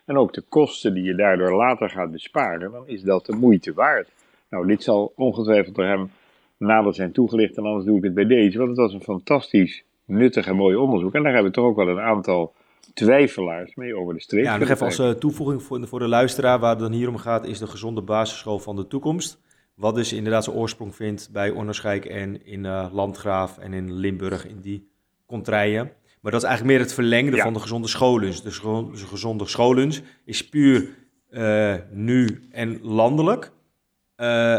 [0.05, 3.73] en ook de kosten die je daardoor later gaat besparen, dan is dat de moeite
[3.73, 4.09] waard.
[4.49, 6.11] Nou, dit zal ongetwijfeld door hem
[6.57, 9.85] nader zijn toegelicht en anders doe ik het bij deze, want het was een fantastisch
[10.07, 11.15] nuttig en mooi onderzoek.
[11.15, 12.55] En daar hebben we toch ook wel een aantal
[12.95, 14.45] twijfelaars mee over de streep.
[14.45, 17.17] Ja, nog even als uh, toevoeging voor, voor de luisteraar, waar het dan hier om
[17.17, 19.43] gaat, is de gezonde basisschool van de toekomst.
[19.75, 24.47] Wat dus inderdaad zijn oorsprong vindt bij Onderscheik en in uh, Landgraaf en in Limburg,
[24.47, 24.89] in die
[25.27, 25.93] contraien.
[26.21, 28.37] Maar dat is eigenlijk meer het verlengde van de gezonde schoollunch.
[28.37, 30.89] Dus de gezonde schoollunch is puur
[31.31, 33.53] uh, nu en landelijk.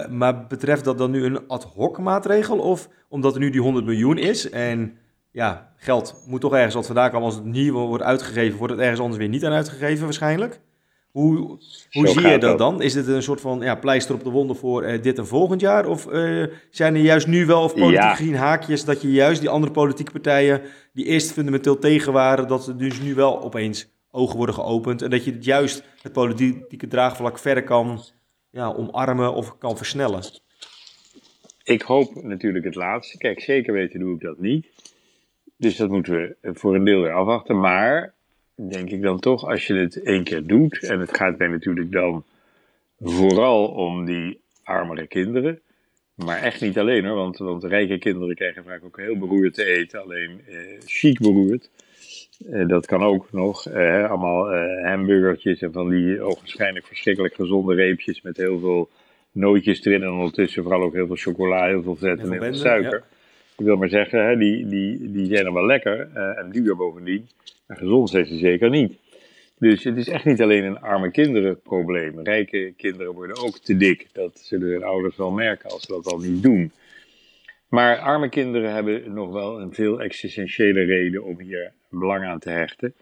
[0.09, 2.59] Maar betreft dat dan nu een ad hoc maatregel?
[2.59, 4.97] Of omdat er nu die 100 miljoen is en
[5.35, 7.25] ja, geld moet toch ergens wat vandaan komen.
[7.25, 10.59] Als het niet wordt uitgegeven, wordt het ergens anders weer niet aan uitgegeven waarschijnlijk.
[11.11, 11.37] Hoe,
[11.91, 12.81] hoe zie je dat, dan?
[12.81, 15.61] Is dit een soort van ja, pleister op de wonden voor uh, dit en volgend
[15.61, 15.87] jaar?
[15.87, 18.15] Of uh, zijn er juist nu wel, of politiek ja.
[18.15, 20.61] gezien, haakjes dat je juist die andere politieke partijen,
[20.93, 25.09] die eerst fundamenteel tegen waren, dat er dus nu wel opeens ogen worden geopend en
[25.09, 27.99] dat je het juist het politieke draagvlak verder kan
[28.49, 30.23] ja, omarmen of kan versnellen?
[31.63, 33.17] Ik hoop natuurlijk het laatste.
[33.17, 34.67] Kijk, zeker weten doe ik dat niet.
[35.57, 37.59] Dus dat moeten we voor een deel weer afwachten.
[37.59, 38.13] Maar
[38.55, 41.91] denk ik dan toch, als je het één keer doet, en het gaat mij natuurlijk
[41.91, 42.23] dan
[42.99, 45.59] vooral om die armere kinderen,
[46.15, 49.63] maar echt niet alleen hoor, want, want rijke kinderen krijgen vaak ook heel beroerd te
[49.63, 51.69] eten, alleen eh, chic beroerd.
[52.51, 53.67] Eh, dat kan ook nog.
[53.67, 58.89] Eh, allemaal eh, hamburgertjes en van die ogenschijnlijk verschrikkelijk gezonde reepjes met heel veel
[59.31, 62.53] nootjes erin en ondertussen vooral ook heel veel chocola, heel veel vet en heel veel
[62.53, 63.03] suiker.
[63.57, 66.75] Ik wil maar zeggen, hè, die, die, die zijn dan wel lekker uh, en duur
[66.75, 67.27] bovendien.
[67.67, 68.97] Maar gezond zijn ze zeker niet.
[69.59, 72.19] Dus het is echt niet alleen een arme kinderen probleem.
[72.19, 74.07] Rijke kinderen worden ook te dik.
[74.13, 76.71] Dat zullen hun ouders wel merken als ze dat al niet doen.
[77.69, 82.49] Maar arme kinderen hebben nog wel een veel existentiële reden om hier belang aan te
[82.49, 82.93] hechten.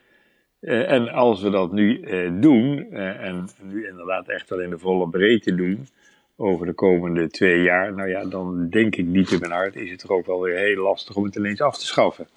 [0.61, 4.79] Uh, en als we dat nu uh, doen, en nu inderdaad echt wel in de
[4.79, 5.87] volle breedte doen,
[6.35, 9.89] over de komende twee jaar, nou ja, dan denk ik niet in mijn hart, is
[9.89, 12.27] het toch ook wel weer heel lastig om het ineens af te schaffen.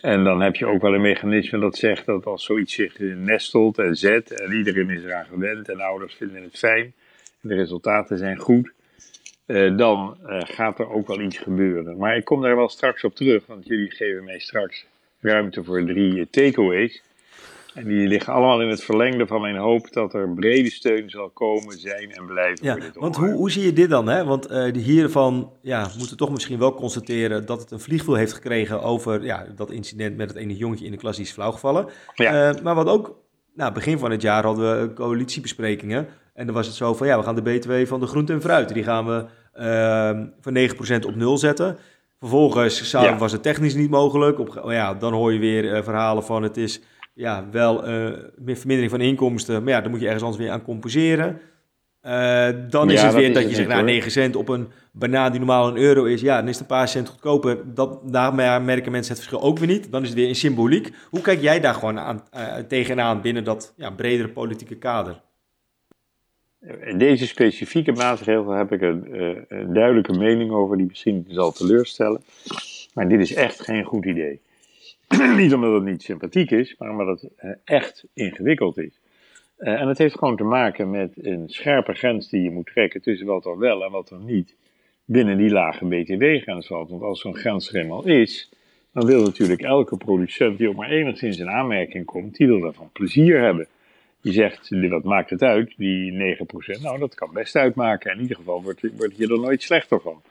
[0.00, 3.78] En dan heb je ook wel een mechanisme dat zegt dat als zoiets zich nestelt
[3.78, 6.94] en zet en iedereen is eraan gewend en ouders vinden het fijn
[7.42, 8.72] en de resultaten zijn goed,
[9.46, 11.96] eh, dan eh, gaat er ook wel iets gebeuren.
[11.96, 14.86] Maar ik kom daar wel straks op terug, want jullie geven mij straks
[15.20, 17.02] ruimte voor drie takeaways.
[17.74, 21.30] En die liggen allemaal in het verlengde van mijn hoop dat er brede steun zal
[21.30, 22.64] komen, zijn en blijven.
[22.64, 24.08] Ja, voor dit want hoe, hoe zie je dit dan?
[24.08, 24.24] Hè?
[24.24, 28.32] Want uh, hiervan ja, moeten we toch misschien wel constateren dat het een vliegwiel heeft
[28.32, 31.86] gekregen over ja, dat incident met het ene jongetje in de klas die is flauwgevallen.
[32.14, 32.54] Ja.
[32.54, 33.16] Uh, maar wat ook,
[33.54, 36.08] nou, begin van het jaar hadden we coalitiebesprekingen.
[36.34, 38.40] En dan was het zo van, ja, we gaan de BTW van de groente en
[38.40, 39.24] fruit, die gaan we
[39.58, 41.78] uh, van 9% op nul zetten.
[42.18, 44.38] Vervolgens was het technisch niet mogelijk.
[44.38, 46.80] Op, oh ja, dan hoor je weer verhalen van het is
[47.14, 49.62] ja, wel uh, vermindering van inkomsten.
[49.62, 51.40] Maar ja, dan moet je ergens anders weer aan compenseren.
[52.06, 54.68] Uh, dan is ja, het weer dat, dat je zegt, nou, 9 cent op een
[54.92, 56.20] banaan die normaal een euro is.
[56.20, 57.74] Ja, dan is het een paar cent goedkoper.
[57.74, 59.92] Dat, daar merken mensen het verschil ook weer niet.
[59.92, 60.90] Dan is het weer in symboliek.
[61.10, 65.22] Hoe kijk jij daar gewoon aan, uh, tegenaan binnen dat ja, bredere politieke kader?
[66.80, 72.20] in deze specifieke maatregel heb ik een, een, duidelijke mening over die misschien zal teleurstellen.
[72.94, 74.40] Maar dit is echt geen goed idee.
[75.36, 77.32] niet omdat het niet sympathiek is, maar omdat het
[77.64, 79.00] echt ingewikkeld is.
[79.56, 83.26] en het heeft gewoon te maken met een scherpe grens die je moet trekken tussen
[83.26, 84.54] wat er wel en wat er niet
[85.04, 86.90] binnen die lage btw-grens valt.
[86.90, 88.50] Want als zo'n grens er eenmaal is,
[88.92, 92.90] dan wil natuurlijk elke producent die ook maar enigszins in aanmerking komt, die wil daarvan
[92.92, 93.66] plezier hebben.
[94.20, 96.36] Je zegt, wat maakt het uit, die
[96.78, 96.80] 9%?
[96.82, 98.12] Nou, dat kan best uitmaken.
[98.12, 100.22] In ieder geval wordt, wordt je er nooit slechter van.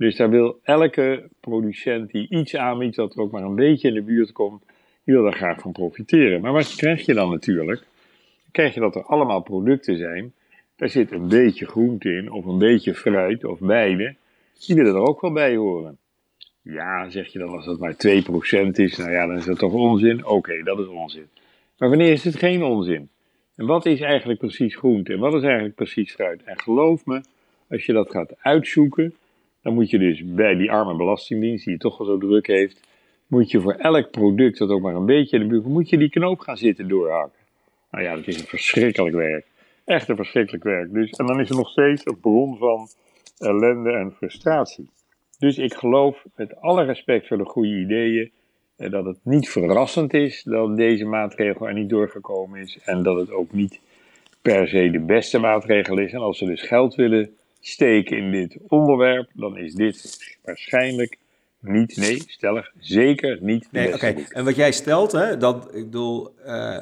[0.00, 3.94] Dus daar wil elke producent die iets aanbiedt dat er ook maar een beetje in
[3.94, 4.62] de buurt komt,
[5.04, 6.40] die wil daar graag van profiteren.
[6.40, 7.78] Maar wat krijg je dan natuurlijk?
[7.78, 10.32] Dan krijg je dat er allemaal producten zijn
[10.76, 14.14] daar zit een beetje groente in, of een beetje fruit, of beide.
[14.66, 15.98] Die willen er ook wel bij horen.
[16.62, 17.96] Ja, zeg je dan als dat maar 2%
[18.72, 20.26] is, nou ja, dan is dat toch onzin?
[20.26, 21.28] Oké, dat is onzin.
[21.78, 23.08] Maar wanneer is het geen onzin?
[23.56, 26.42] En wat is eigenlijk precies groente en wat is eigenlijk precies fruit?
[26.44, 27.20] En geloof me,
[27.68, 29.14] als je dat gaat uitzoeken,
[29.62, 32.80] dan moet je dus bij die arme belastingdienst, die het toch wel zo druk heeft,
[33.26, 35.98] moet je voor elk product dat ook maar een beetje in de buurt, moet je
[35.98, 37.38] die knoop gaan zitten doorhakken.
[37.90, 39.46] Nou ja, dat is een verschrikkelijk werk.
[39.84, 40.92] Echt een verschrikkelijk werk.
[40.92, 42.88] Dus, en dan is er nog steeds een bron van
[43.38, 44.90] ellende en frustratie.
[45.38, 48.30] Dus ik geloof met alle respect voor de goede ideeën
[48.76, 53.16] eh, dat het niet verrassend is dat deze maatregel er niet doorgekomen is en dat
[53.16, 53.80] het ook niet
[54.42, 56.12] per se de beste maatregel is.
[56.12, 61.18] En als ze dus geld willen steken in dit onderwerp, dan is dit waarschijnlijk
[61.60, 66.34] niet, nee, stellig, zeker niet nee, Oké, en wat jij stelt, hè, dat, ik bedoel,
[66.46, 66.78] uh,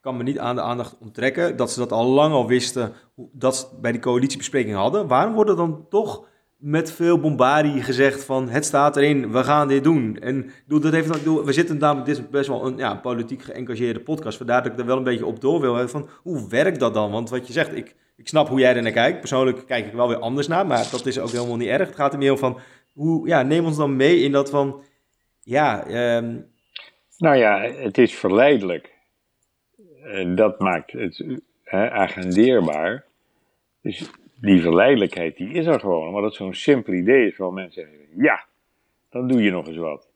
[0.00, 3.56] kan me niet aan de aandacht onttrekken dat ze dat al lang al wisten dat
[3.56, 5.06] ze bij die coalitiebespreking hadden.
[5.06, 9.68] Waarom wordt er dan toch met veel bombardie gezegd van het staat erin, we gaan
[9.68, 10.18] dit doen.
[10.20, 13.42] En doe, dat heeft, doe, we zitten namelijk, dit is best wel een ja, politiek
[13.42, 15.88] geëngageerde podcast, vandaar dat ik er wel een beetje op door wil.
[15.88, 17.10] Van, hoe werkt dat dan?
[17.10, 19.18] Want wat je zegt, ik, ik snap hoe jij er naar kijkt.
[19.18, 21.86] Persoonlijk kijk ik wel weer anders naar, maar dat is ook helemaal niet erg.
[21.88, 22.58] Het gaat er meer om van,
[22.92, 24.82] hoe, ja, neem ons dan mee in dat van,
[25.42, 25.86] ja...
[26.16, 26.50] Um...
[27.18, 28.90] Nou ja, het is verleidelijk
[30.34, 31.24] dat maakt het
[31.64, 33.04] hè, agendeerbaar.
[33.82, 37.82] Dus die verleidelijkheid die is er gewoon, omdat het zo'n simpel idee is waar mensen
[37.82, 38.44] zeggen, ja,
[39.10, 40.08] dan doe je nog eens wat.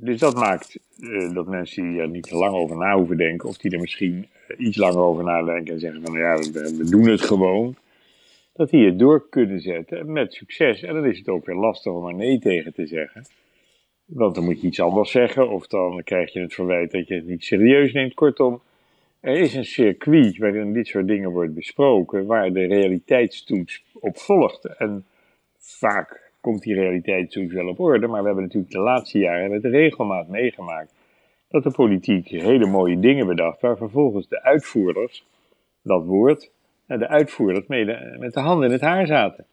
[0.00, 3.48] Dus dat maakt uh, dat mensen die er niet te lang over na hoeven denken,
[3.48, 6.90] of die er misschien uh, iets langer over nadenken en zeggen van ja, we, we,
[6.90, 7.76] doen het gewoon,
[8.52, 10.82] dat die het door kunnen zetten met succes.
[10.82, 13.26] En dan is het ook weer lastig om er nee tegen te zeggen.
[14.04, 17.14] Want dan moet je iets anders zeggen, of dan krijg je het verwijt dat je
[17.14, 18.14] het niet serieus neemt.
[18.14, 18.60] Kortom,
[19.20, 24.64] er is een circuit waarin dit soort dingen wordt besproken, waar de realiteitstoets op volgt.
[24.64, 25.04] En
[25.58, 29.68] vaak komt die realiteitstoets wel op orde, maar we hebben natuurlijk de laatste jaren de
[29.68, 30.92] regelmaat meegemaakt
[31.48, 35.26] dat de politiek hele mooie dingen bedacht, waar vervolgens de uitvoerders,
[35.82, 36.50] dat woord,
[36.86, 37.66] de uitvoerders
[38.18, 39.44] met de handen in het haar zaten.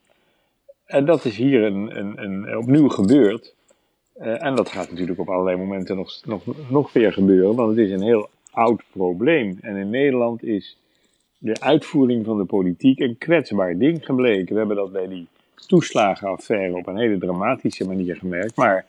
[0.86, 3.56] En dat is hier een, een, een opnieuw gebeurd.
[4.22, 7.86] Uh, en dat gaat natuurlijk op allerlei momenten nog, nog, nog weer gebeuren, want het
[7.86, 9.58] is een heel oud probleem.
[9.62, 10.78] En in Nederland is
[11.38, 14.54] de uitvoering van de politiek een kwetsbaar ding gebleken.
[14.54, 15.28] We hebben dat bij die
[15.68, 18.86] toeslagenaffaire op een hele dramatische manier gemerkt, maar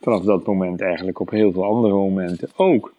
[0.00, 2.92] vanaf dat moment eigenlijk op heel veel andere momenten ook.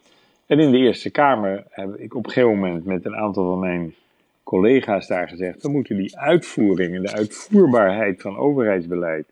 [0.46, 3.58] En in de Eerste Kamer heb ik op een gegeven moment met een aantal van
[3.58, 3.94] mijn
[4.42, 9.26] collega's daar gezegd, we moeten die uitvoering en de uitvoerbaarheid van overheidsbeleid,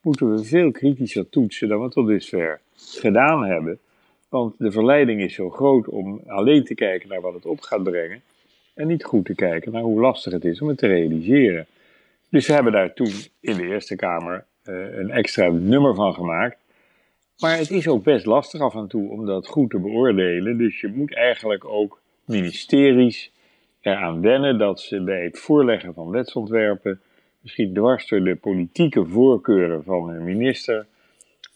[0.00, 3.78] moeten we veel kritischer toetsen dan we tot dusver gedaan hebben.
[4.28, 7.82] Want de verleiding is zo groot om alleen te kijken naar wat het op gaat
[7.82, 8.20] brengen.
[8.74, 11.66] En niet goed te kijken naar hoe lastig het is om het te realiseren.
[12.34, 16.56] Dus we hebben daar toen in de Eerste Kamer uh, een extra nummer van gemaakt.
[17.38, 20.58] Maar het is ook best lastig af en toe om dat goed te beoordelen.
[20.58, 23.32] Dus je moet eigenlijk ook ministeries
[23.80, 27.00] eraan wennen dat ze bij het voorleggen van wetsontwerpen,
[27.40, 30.86] misschien dwars door de politieke voorkeuren van een minister,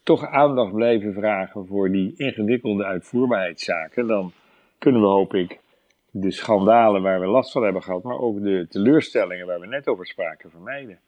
[0.03, 4.33] toch aandacht blijven vragen voor die ingewikkelde uitvoerbaarheidszaken, dan
[4.79, 5.59] kunnen we, hoop ik,
[6.21, 9.87] de schandalen waar we last van hebben gehad, maar ook de teleurstellingen waar we net
[9.87, 10.99] over spraken, vermijden.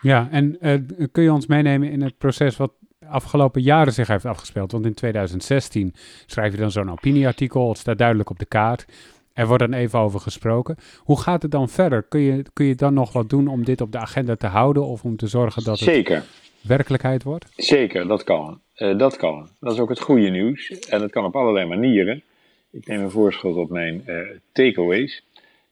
[0.00, 2.72] Ja, en uh, kun je ons meenemen in het proces wat
[3.08, 4.72] afgelopen jaren zich heeft afgespeeld?
[4.72, 5.94] Want in 2016
[6.26, 8.84] schrijf je dan zo'n opinieartikel, het staat duidelijk op de kaart.
[9.32, 10.76] Er wordt dan even over gesproken.
[10.98, 12.02] Hoe gaat het dan verder?
[12.02, 14.86] Kun je, kun je dan nog wat doen om dit op de agenda te houden
[14.86, 15.88] of om te zorgen dat het...
[15.88, 16.24] Zeker
[16.60, 17.46] werkelijkheid wordt?
[17.56, 18.60] Zeker, dat kan.
[18.76, 19.48] Uh, dat kan.
[19.60, 20.68] Dat is ook het goede nieuws.
[20.68, 22.22] En dat kan op allerlei manieren.
[22.70, 24.18] Ik neem een voorschot op mijn uh,
[24.52, 25.24] takeaways.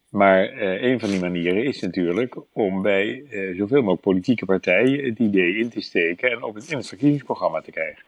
[0.08, 3.24] Maar uh, een van die manieren is natuurlijk om bij
[3.56, 7.60] zoveel mogelijk politieke partijen het idee in te steken en op het, in het verkiezingsprogramma
[7.60, 8.02] te krijgen.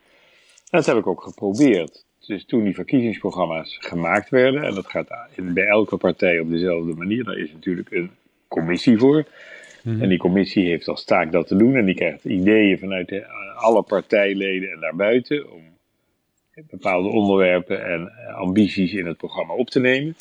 [0.71, 2.05] Dat heb ik ook geprobeerd.
[2.27, 7.25] dus toen die verkiezingsprogramma's gemaakt werden, en dat gaat bij elke partij op dezelfde manier,
[7.25, 8.11] daar is natuurlijk een
[8.49, 9.27] commissie voor.
[9.83, 10.03] Mhm.
[10.03, 13.27] En die commissie heeft als taak dat te doen en die krijgt ideeën vanuit de,
[13.55, 15.63] alle partijleden en daarbuiten om
[16.71, 20.15] bepaalde onderwerpen en ambities in het programma op te nemen.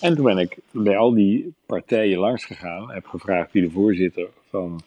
[0.00, 4.28] En toen ben ik bij al die partijen langs gegaan, heb gevraagd wie de voorzitter
[4.48, 4.80] van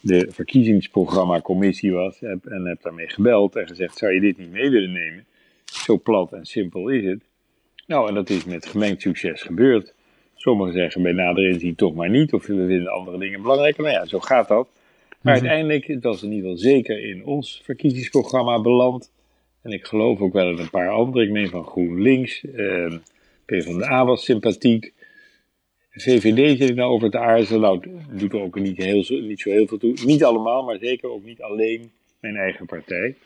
[0.00, 4.92] de verkiezingsprogramma-commissie was en heb daarmee gebeld en gezegd: zou je dit niet mee willen
[4.92, 5.24] nemen?
[5.64, 7.20] Zo plat en simpel is het.
[7.86, 9.94] Nou, en dat is met gemengd succes gebeurd.
[10.34, 13.82] Sommigen zeggen bij nader inzien toch maar niet, of we vinden andere dingen belangrijker.
[13.82, 14.68] Nou ja, zo gaat dat.
[15.08, 15.44] Maar mhm.
[15.44, 19.12] uiteindelijk, het was in ieder geval zeker in ons verkiezingsprogramma beland.
[19.64, 21.24] En ik geloof ook wel in een paar andere.
[21.24, 22.92] Ik meen van GroenLinks, eh,
[23.44, 24.92] PvdA was sympathiek.
[25.90, 27.60] VVD zit ik nou over te aarzelen.
[27.60, 29.94] Nou, doet er ook niet, heel, niet zo heel veel toe.
[30.04, 33.16] Niet allemaal, maar zeker ook niet alleen mijn eigen partij.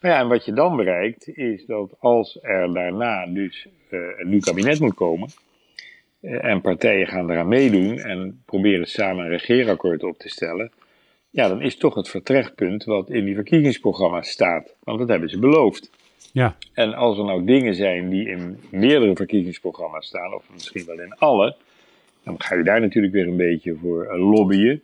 [0.00, 4.28] Maar ja, en wat je dan bereikt, is dat als er daarna dus uh, een
[4.28, 5.28] nieuw kabinet moet komen,
[6.20, 10.70] uh, en partijen gaan eraan meedoen en proberen samen een regeerakkoord op te stellen,
[11.32, 14.74] ja, dan is toch het vertrekpunt wat in die verkiezingsprogramma's staat.
[14.82, 15.90] Want dat hebben ze beloofd.
[16.32, 16.56] Ja.
[16.72, 21.14] En als er nou dingen zijn die in meerdere verkiezingsprogramma's staan, of misschien wel in
[21.14, 21.56] alle,
[22.24, 24.82] dan ga je daar natuurlijk weer een beetje voor eh, lobbyen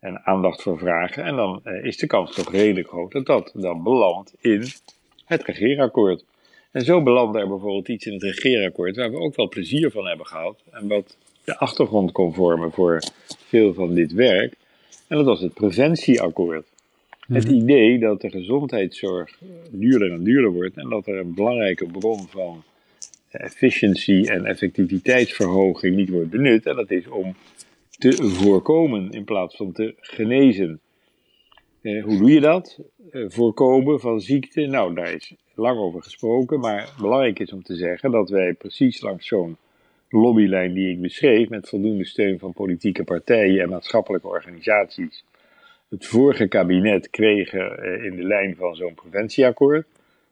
[0.00, 1.24] en aandacht voor vragen.
[1.24, 4.64] En dan eh, is de kans toch redelijk groot dat dat dan belandt in
[5.24, 6.24] het regeerakkoord.
[6.70, 10.06] En zo belandde er bijvoorbeeld iets in het regeerakkoord waar we ook wel plezier van
[10.06, 10.62] hebben gehad.
[10.70, 14.54] En wat de achtergrond kon vormen voor veel van dit werk.
[15.14, 16.66] En dat was het preventieakkoord.
[17.26, 17.54] Het mhm.
[17.54, 19.38] idee dat de gezondheidszorg
[19.70, 22.62] duurder en duurder wordt en dat er een belangrijke bron van
[23.30, 26.66] efficiëntie en effectiviteitsverhoging niet wordt benut.
[26.66, 27.34] En dat is om
[27.98, 30.80] te voorkomen in plaats van te genezen.
[31.80, 32.78] Eh, hoe doe je dat?
[33.10, 34.66] Eh, voorkomen van ziekte.
[34.66, 39.00] Nou, daar is lang over gesproken, maar belangrijk is om te zeggen dat wij precies
[39.00, 39.56] langs zo'n
[40.14, 45.24] lobbylijn die ik beschreef, met voldoende steun van politieke partijen en maatschappelijke organisaties,
[45.88, 49.86] het vorige kabinet kregen eh, in de lijn van zo'n preventieakkoord.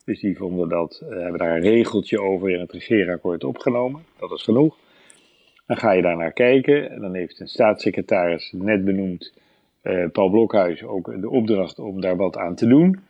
[0.05, 4.03] Dus die vonden dat, uh, hebben daar een regeltje over in het regeerakkoord opgenomen.
[4.19, 4.77] Dat is genoeg.
[5.67, 6.91] Dan ga je daar naar kijken.
[6.91, 9.33] En dan heeft een staatssecretaris net benoemd,
[9.83, 13.01] uh, Paul Blokhuis, ook de opdracht om daar wat aan te doen.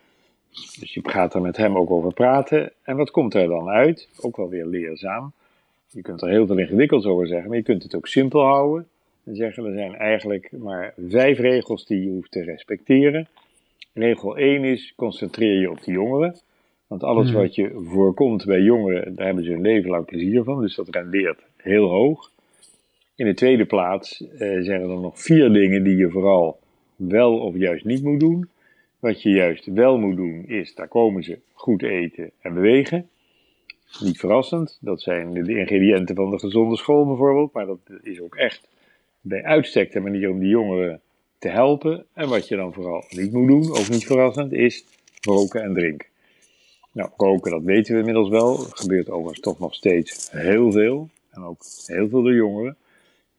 [0.79, 2.71] Dus je gaat er met hem ook over praten.
[2.83, 4.09] En wat komt er dan uit?
[4.21, 5.33] Ook wel weer leerzaam.
[5.93, 8.87] Je kunt er heel veel ingewikkelds over zeggen, maar je kunt het ook simpel houden.
[9.23, 13.27] En zeggen, er zijn eigenlijk maar vijf regels die je hoeft te respecteren.
[13.93, 16.35] Regel 1 is, concentreer je op de jongeren.
[16.87, 17.41] Want alles hmm.
[17.41, 20.61] wat je voorkomt bij jongeren, daar hebben ze een leven lang plezier van.
[20.61, 22.31] Dus dat rendeert heel hoog.
[23.15, 26.59] In de tweede plaats eh, zijn er dan nog vier dingen die je vooral
[26.95, 28.49] wel of juist niet moet doen.
[28.99, 33.09] Wat je juist wel moet doen is, daar komen ze, goed eten en bewegen.
[33.99, 37.53] Niet verrassend, dat zijn de ingrediënten van de gezonde school bijvoorbeeld.
[37.53, 38.67] Maar dat is ook echt
[39.21, 41.01] bij uitstek de manier om die jongeren
[41.37, 42.05] te helpen.
[42.13, 44.85] En wat je dan vooral niet moet doen, ook niet verrassend, is
[45.21, 46.07] roken en drinken.
[46.91, 48.59] Nou, roken, dat weten we inmiddels wel.
[48.59, 51.09] Er gebeurt overigens toch nog steeds heel veel.
[51.31, 52.77] En ook heel veel door jongeren.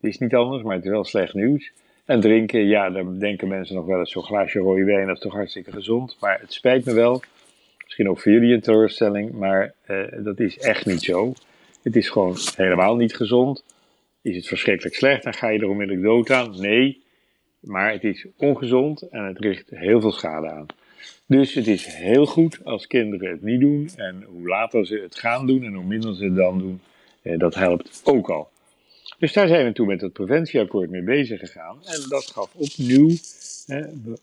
[0.00, 1.72] Het is niet anders, maar het is wel slecht nieuws.
[2.04, 5.22] En drinken, ja, daar denken mensen nog wel eens zo'n glaasje rode wijn, dat is
[5.22, 6.16] toch hartstikke gezond.
[6.20, 7.22] Maar het spijt me wel,
[7.96, 11.32] misschien ook voor jullie een teleurstelling, maar eh, dat is echt niet zo.
[11.82, 13.64] Het is gewoon helemaal niet gezond.
[14.22, 16.60] Is het verschrikkelijk slecht, dan ga je er onmiddellijk dood aan?
[16.60, 17.02] Nee,
[17.60, 20.66] maar het is ongezond en het richt heel veel schade aan.
[21.26, 23.88] Dus het is heel goed als kinderen het niet doen.
[23.96, 26.80] En hoe later ze het gaan doen en hoe minder ze het dan doen,
[27.22, 28.50] eh, dat helpt ook al.
[29.18, 31.78] Dus daar zijn we toen met het preventieakkoord mee bezig gegaan.
[31.84, 33.10] En dat gaf opnieuw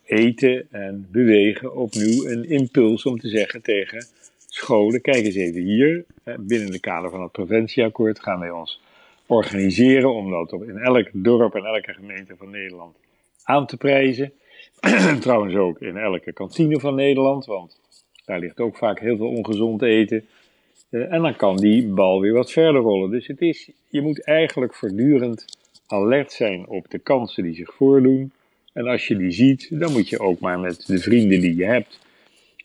[0.05, 4.05] eten en bewegen opnieuw een impuls om te zeggen tegen
[4.47, 6.05] scholen: kijk eens even hier.
[6.39, 8.81] Binnen de kader van het preventieakkoord gaan wij ons
[9.25, 12.95] organiseren om dat in elk dorp en elke gemeente van Nederland
[13.43, 14.33] aan te prijzen.
[15.19, 17.79] Trouwens ook in elke kantine van Nederland, want
[18.25, 20.25] daar ligt ook vaak heel veel ongezond eten.
[20.91, 23.11] Uh, en dan kan die bal weer wat verder rollen.
[23.11, 25.45] Dus het is, je moet eigenlijk voortdurend
[25.87, 28.31] alert zijn op de kansen die zich voordoen.
[28.73, 31.65] En als je die ziet, dan moet je ook maar met de vrienden die je
[31.65, 31.99] hebt,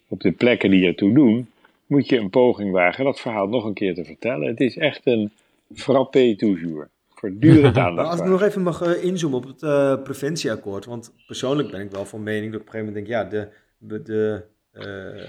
[0.09, 1.49] op de plekken die ertoe doen,
[1.87, 4.49] moet je een poging wagen dat verhaal nog een keer te vertellen.
[4.49, 5.31] Het is echt een
[5.75, 8.11] frappé toujours voortdurend aandacht.
[8.11, 10.85] Als ik nog even mag uh, inzoomen op het uh, preventieakkoord.
[10.85, 13.49] Want persoonlijk ben ik wel van mening dat ik op een gegeven moment denk, ja,
[13.79, 15.29] de, de, uh,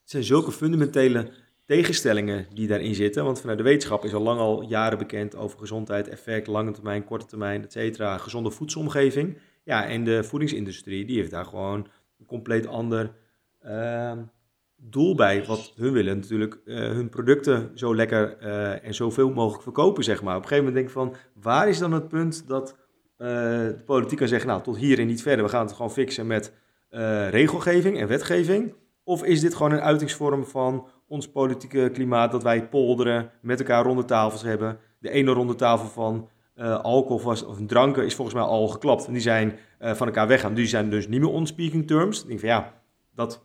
[0.00, 1.30] het zijn zulke fundamentele
[1.66, 3.24] tegenstellingen die daarin zitten.
[3.24, 7.04] Want vanuit de wetenschap is al lang al jaren bekend over gezondheid, effect, lange termijn,
[7.04, 8.18] korte termijn, et cetera.
[8.18, 9.38] Gezonde voedselomgeving.
[9.64, 11.86] Ja, en de voedingsindustrie, die heeft daar gewoon
[12.18, 13.12] een compleet ander...
[13.66, 14.12] Uh,
[14.76, 16.16] doel bij wat hun willen.
[16.16, 18.38] Natuurlijk hun producten zo lekker
[18.82, 20.36] en zoveel mogelijk verkopen, zeg maar.
[20.36, 22.76] Op een gegeven moment denk ik van, waar is dan het punt dat
[23.16, 25.44] de politiek kan zeggen, nou, tot hier en niet verder.
[25.44, 26.52] We gaan het gewoon fixen met
[27.30, 28.74] regelgeving en wetgeving.
[29.04, 33.84] Of is dit gewoon een uitingsvorm van ons politieke klimaat, dat wij polderen, met elkaar
[33.84, 34.78] ronde tafels hebben.
[34.98, 39.06] De ene ronde tafel van uh, alcohol was, of dranken is volgens mij al geklapt.
[39.06, 40.54] En die zijn uh, van elkaar weggaan.
[40.54, 42.22] Die zijn dus niet meer on speaking terms.
[42.22, 42.72] Ik denk van ja,
[43.14, 43.42] dat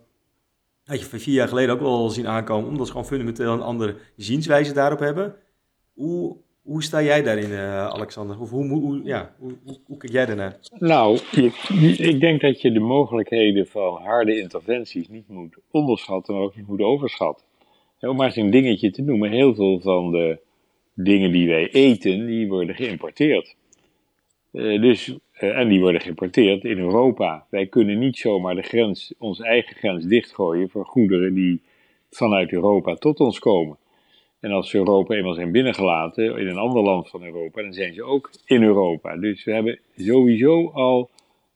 [0.84, 3.96] had je vier jaar geleden ook wel zien aankomen, omdat ze gewoon fundamenteel een andere
[4.16, 5.36] zienswijze daarop hebben.
[5.94, 8.40] Hoe, hoe sta jij daarin, uh, Alexander?
[8.40, 10.60] Of hoe, hoe, ja, hoe, hoe, kijk jij daarnaar?
[10.78, 11.20] Nou,
[11.98, 16.68] ik denk dat je de mogelijkheden van harde interventies niet moet onderschatten, maar ook niet
[16.68, 17.46] moet overschatten.
[18.00, 20.40] Om maar eens een dingetje te noemen, heel veel van de
[20.94, 23.56] dingen die wij eten, die worden geïmporteerd.
[24.52, 25.08] Uh, dus,
[25.40, 27.46] uh, en die worden geïmporteerd in Europa.
[27.50, 31.62] Wij kunnen niet zomaar de grens, onze eigen grens dichtgooien voor goederen die
[32.10, 33.78] vanuit Europa tot ons komen.
[34.40, 37.94] En als ze Europa eenmaal zijn binnengelaten in een ander land van Europa, dan zijn
[37.94, 39.18] ze ook in Europa.
[39.18, 41.10] Dus we hebben sowieso al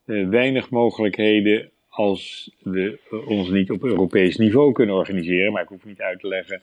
[0.06, 5.54] uh, weinig mogelijkheden als we ons niet op Europees niveau kunnen organiseren.
[5.54, 6.62] Maar ik hoef niet uit te leggen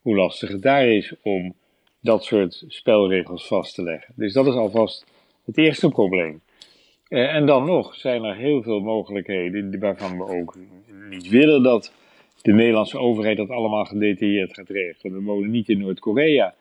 [0.00, 1.54] hoe lastig het daar is om
[2.00, 4.14] dat soort spelregels vast te leggen.
[4.16, 5.06] Dus dat is alvast
[5.44, 6.40] het eerste probleem.
[7.08, 10.56] Uh, en dan nog zijn er heel veel mogelijkheden waarvan we ook
[11.10, 11.92] niet willen dat
[12.42, 15.16] de Nederlandse overheid dat allemaal gedetailleerd gaat regelen.
[15.16, 16.54] We wonen niet in Noord-Korea.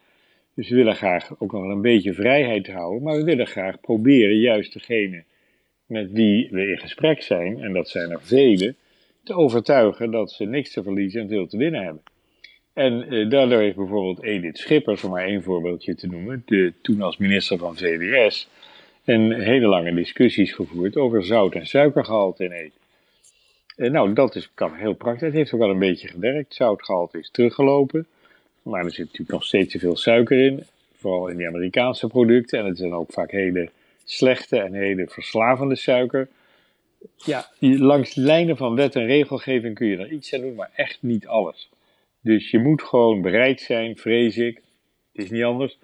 [0.53, 3.03] Dus we willen graag ook nog een beetje vrijheid houden.
[3.03, 5.23] Maar we willen graag proberen juist degene
[5.91, 8.75] met wie we in gesprek zijn, en dat zijn er velen,
[9.23, 12.03] te overtuigen dat ze niks te verliezen en veel te winnen hebben.
[12.73, 17.01] En eh, daardoor heeft bijvoorbeeld Edith Schippers, om maar één voorbeeldje te noemen, de, toen
[17.01, 18.49] als minister van VWS,
[19.05, 22.79] een hele lange discussies gevoerd over zout- en suikergehalte in eten.
[23.75, 25.27] Eh, nou, dat is, kan heel praktisch.
[25.27, 26.53] Het heeft ook wel een beetje gewerkt.
[26.53, 28.07] Zoutgehalte is teruggelopen.
[28.61, 30.63] Maar er zit natuurlijk nog steeds te veel suiker in.
[30.95, 32.59] Vooral in die Amerikaanse producten.
[32.59, 33.69] En het zijn ook vaak hele
[34.05, 36.27] slechte en hele verslavende suiker.
[37.15, 40.97] Ja, langs lijnen van wet en regelgeving kun je er iets aan doen, maar echt
[41.01, 41.69] niet alles.
[42.21, 44.61] Dus je moet gewoon bereid zijn, vrees ik,
[45.13, 45.77] het is niet anders,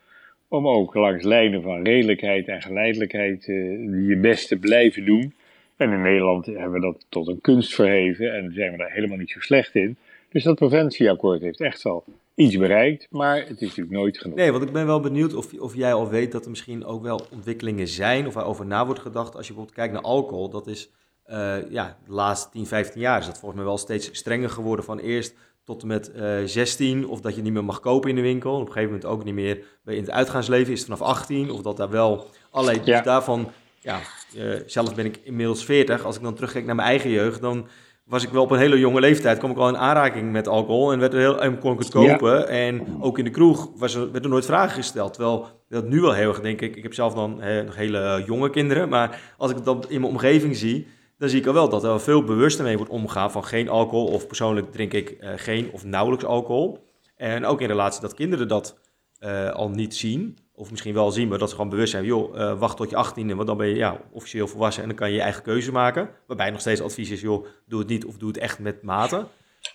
[0.48, 5.34] om ook langs lijnen van redelijkheid en geleidelijkheid uh, je best te blijven doen.
[5.78, 9.18] En in Nederland hebben we dat tot een kunst verheven en zijn we daar helemaal
[9.18, 9.98] niet zo slecht in.
[10.30, 12.04] Dus dat preventieakkoord heeft echt wel
[12.38, 14.38] iets bereikt, maar het is natuurlijk nooit genoeg.
[14.38, 17.04] Nee, want ik ben wel benieuwd of, of jij al weet dat er misschien ook
[17.04, 19.36] wel ontwikkelingen zijn of waarover na wordt gedacht.
[19.36, 20.90] Als je bijvoorbeeld kijkt naar alcohol, dat is
[21.28, 24.86] uh, ja, de laatste 10, 15 jaar is dat volgens mij wel steeds strenger geworden.
[24.86, 28.10] Van eerst tot en met uh, eh, 16, of dat je niet meer mag kopen
[28.10, 28.54] in de winkel.
[28.54, 31.62] Op een gegeven moment ook niet meer in het uitgaansleven is het vanaf 18, of
[31.62, 33.02] dat daar wel allerlei ja.
[33.02, 34.00] daarvan ja,
[34.36, 36.04] uh, zelf ben ik inmiddels 40.
[36.04, 37.68] Als ik dan terugkijk naar mijn eigen jeugd, dan
[38.08, 40.92] was ik wel op een hele jonge leeftijd, kwam ik al in aanraking met alcohol
[40.92, 42.48] en, werd er heel, en kon ik het kopen.
[42.48, 45.14] En ook in de kroeg was er, werd er nooit vragen gesteld.
[45.14, 48.50] Terwijl dat nu wel heel erg, denk ik, ik heb zelf dan nog hele jonge
[48.50, 50.88] kinderen, maar als ik dat in mijn omgeving zie,
[51.18, 54.06] dan zie ik al wel dat er veel bewuster mee wordt omgegaan van geen alcohol.
[54.06, 56.86] Of persoonlijk drink ik uh, geen of nauwelijks alcohol.
[57.16, 58.80] En ook in relatie dat kinderen dat
[59.20, 62.36] uh, al niet zien of misschien wel zien, maar dat ze gewoon bewust zijn, joh,
[62.36, 65.10] uh, wacht tot je 18e, want dan ben je ja, officieel volwassen en dan kan
[65.10, 66.10] je je eigen keuze maken.
[66.28, 69.26] Waarbij nog steeds advies is, joh, doe het niet of doe het echt met mate.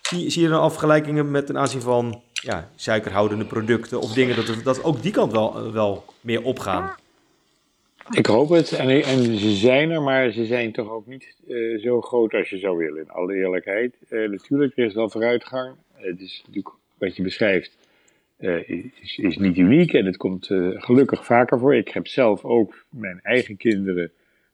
[0.01, 4.63] Zie, zie je dan afgelijkingen met ten aanzien van ja, suikerhoudende producten of dingen, dat,
[4.63, 6.95] dat ook die kant wel, uh, wel meer opgaan?
[8.11, 8.71] Ik hoop het.
[8.71, 12.49] En, en, ze zijn er, maar ze zijn toch ook niet uh, zo groot als
[12.49, 13.95] je zou willen, in alle eerlijkheid.
[14.09, 15.75] natuurlijk, er is wel vooruitgang.
[15.93, 17.82] Het is natuurlijk wat je beschrijft uh,
[18.43, 21.75] is, is, niet uniek en het komt uh, gelukkig vaker voor.
[21.75, 24.11] Ik heb zelf ook mijn eigen kinderen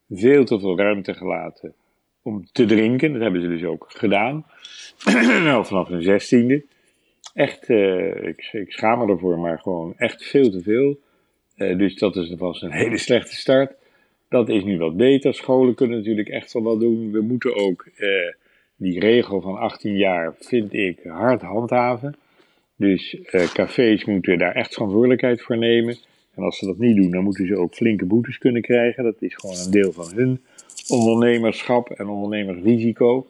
[0.09, 1.73] veel te veel ruimte gelaten
[2.21, 3.11] om te drinken.
[3.11, 4.45] Dat hebben ze dus ook gedaan.
[5.47, 6.65] nou, vanaf hun zestiende.
[7.33, 10.99] Echt, uh, ik, ik schaam me ervoor, maar gewoon echt veel te veel.
[11.77, 13.73] dus dat is, was een hele slechte start.
[14.29, 15.33] Dat is nu wat beter.
[15.33, 17.11] Scholen kunnen natuurlijk echt wel wat doen.
[17.11, 17.89] We moeten ook
[18.75, 22.15] die regel van 18 jaar, vind ik, hard handhaven.
[22.79, 25.97] Dus uh, cafés moeten daar echt verantwoordelijkheid voor nemen.
[26.35, 29.03] En als ze dat niet doen, dan moeten ze ook flinke boetes kunnen krijgen.
[29.03, 30.41] Dat is gewoon een deel van hun
[30.87, 33.27] ondernemerschap en ondernemersrisico.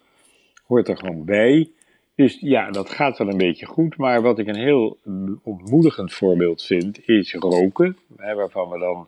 [0.67, 1.69] Hoort er gewoon bij.
[2.15, 3.97] Dus ja, dat gaat wel een beetje goed.
[3.97, 4.97] Maar wat ik een heel
[5.43, 7.97] ontmoedigend voorbeeld vind, is roken.
[8.07, 9.07] Waarvan we dan,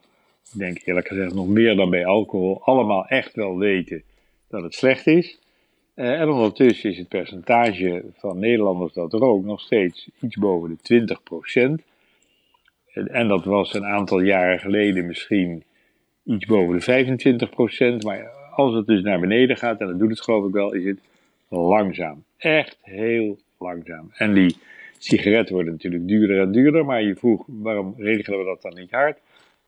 [0.53, 4.03] ik denk eerlijk gezegd, nog meer dan bij alcohol, allemaal echt wel weten
[4.47, 5.39] dat het slecht is.
[6.01, 10.77] Uh, en ondertussen is het percentage van Nederlanders dat rookt nog steeds iets boven de
[10.81, 11.81] 20 procent.
[12.93, 15.63] En dat was een aantal jaren geleden misschien
[16.23, 18.03] iets boven de 25 procent.
[18.03, 20.85] Maar als het dus naar beneden gaat, en dat doet het geloof ik wel, is
[20.85, 20.99] het
[21.49, 22.23] langzaam.
[22.37, 24.11] Echt heel langzaam.
[24.13, 24.55] En die
[24.97, 28.91] sigaretten worden natuurlijk duurder en duurder, maar je vroeg waarom regelen we dat dan niet
[28.91, 29.19] hard?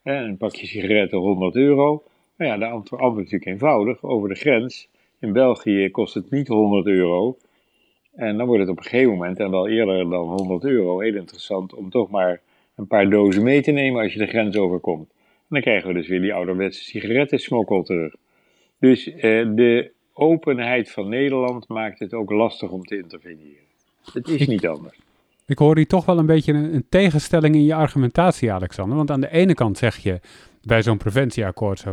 [0.04, 2.04] een pakje sigaretten 100 euro.
[2.38, 4.04] Nou ja, de antwoord is natuurlijk eenvoudig.
[4.04, 4.88] Over de grens
[5.24, 7.38] in België kost het niet 100 euro.
[8.16, 11.16] En dan wordt het op een gegeven moment, en wel eerder dan 100 euro, heel
[11.16, 12.42] interessant om toch maar
[12.76, 15.10] een paar dozen mee te nemen als je de grens overkomt.
[15.10, 18.16] En dan krijgen we dus weer die ouderwetse sigarettensmokkel terug.
[18.80, 19.22] Dus eh,
[19.56, 23.66] de openheid van Nederland maakt het ook lastig om te interveneren.
[24.14, 24.98] Het is niet anders.
[25.46, 28.98] Ik hoor hier toch wel een beetje een, tegenstelling in je argumentatie, Alexander.
[28.98, 30.20] Want aan de ene kant zeg je
[30.62, 31.84] bij zo'n preventieakkoord,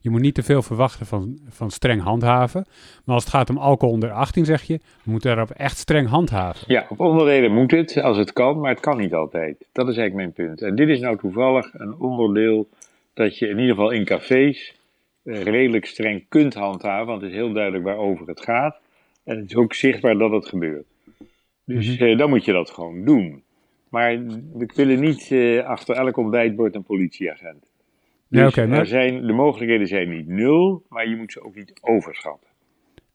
[0.00, 2.66] je moet niet te veel verwachten van, van streng handhaven.
[3.04, 6.08] Maar als het gaat om alcohol onder 18, zeg je, we moeten daarop echt streng
[6.08, 6.64] handhaven.
[6.66, 9.66] Ja, op onderdelen moet het, als het kan, maar het kan niet altijd.
[9.72, 10.62] Dat is eigenlijk mijn punt.
[10.62, 12.68] En dit is nou toevallig een onderdeel
[13.14, 14.74] dat je in ieder geval in cafés
[15.22, 18.80] eh, redelijk streng kunt handhaven, want het is heel duidelijk waarover het gaat.
[19.24, 20.86] En het is ook zichtbaar dat het gebeurt.
[21.74, 22.04] Dus mhm.
[22.04, 23.42] eh, dan moet je dat gewoon doen.
[23.88, 24.18] Maar
[24.52, 27.68] we willen niet eh, achter elk ontbijtbord een politieagent.
[28.28, 28.86] Dus ja, maar...
[28.86, 32.48] zijn, de mogelijkheden zijn niet nul, maar je moet ze ook niet overschatten.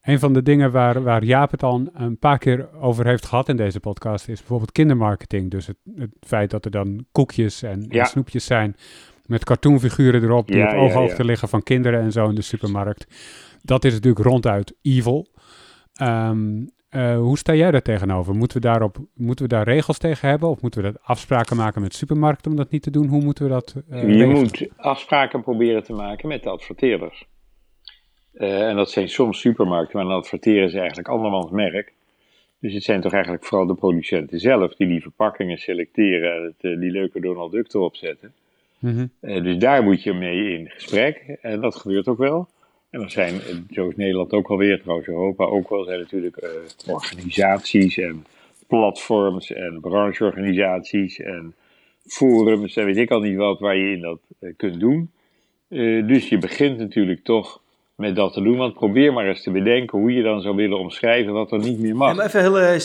[0.02, 3.50] Een van de dingen waar, waar Jaap het al een paar keer over heeft gehad
[3.50, 5.52] in deze podcast is bijvoorbeeld kindermarketing.
[5.52, 8.76] Dus het, het feit dat er dan koekjes en, snoepjes zijn
[9.26, 13.08] met cartoonfiguren erop die ja, op ooghoogte liggen van kinderen en zo in de supermarkt.
[13.62, 15.28] Dat is natuurlijk ronduit evil.
[16.02, 18.36] Um, uh, hoe sta jij daar tegenover?
[18.36, 20.50] Moeten we, daarop, moeten we daar regels tegen hebben?
[20.50, 23.08] Of moeten we dat afspraken maken met supermarkten om dat niet te doen?
[23.08, 27.26] Hoe moeten we dat uh, Je moet afspraken proberen te maken met de adverteerders.
[28.34, 31.94] Uh, en dat zijn soms supermarkten, maar dan adverteren ze eigenlijk andermans merk.
[32.60, 36.80] Dus het zijn toch eigenlijk vooral de producenten zelf die die verpakkingen selecteren en het,
[36.80, 38.34] die leuke Donald Duck erop zetten.
[38.80, 41.38] Mm dus daar moet je mee in gesprek.
[41.42, 42.48] En dat gebeurt ook wel.
[42.96, 43.42] En er zijn,
[43.72, 46.50] zo is Nederland ook alweer, trouwens Europa ook wel, zijn natuurlijk uh,
[46.94, 48.26] organisaties en
[48.68, 51.54] platforms en brancheorganisaties en
[52.06, 55.12] forums en weet ik al niet wat waar je in dat uh, kunt doen.
[56.08, 57.62] Dus je begint natuurlijk toch
[57.96, 60.80] met dat te doen, want probeer maar eens te bedenken hoe je dan zou willen
[60.80, 62.10] omschrijven wat er niet meer mag.
[62.10, 62.80] Ja, maar even heel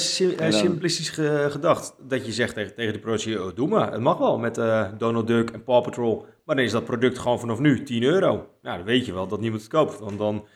[0.52, 1.08] simplistisch
[1.48, 4.54] gedacht, dat je zegt tegen, tegen de productie, oh, doe maar, het mag wel met
[4.98, 8.46] Donald Duck en Paw Patrol maar dan is dat product gewoon vanaf nu 10 euro.
[8.62, 9.98] Nou, dan weet je wel dat niemand het koopt.
[9.98, 10.46] Want dan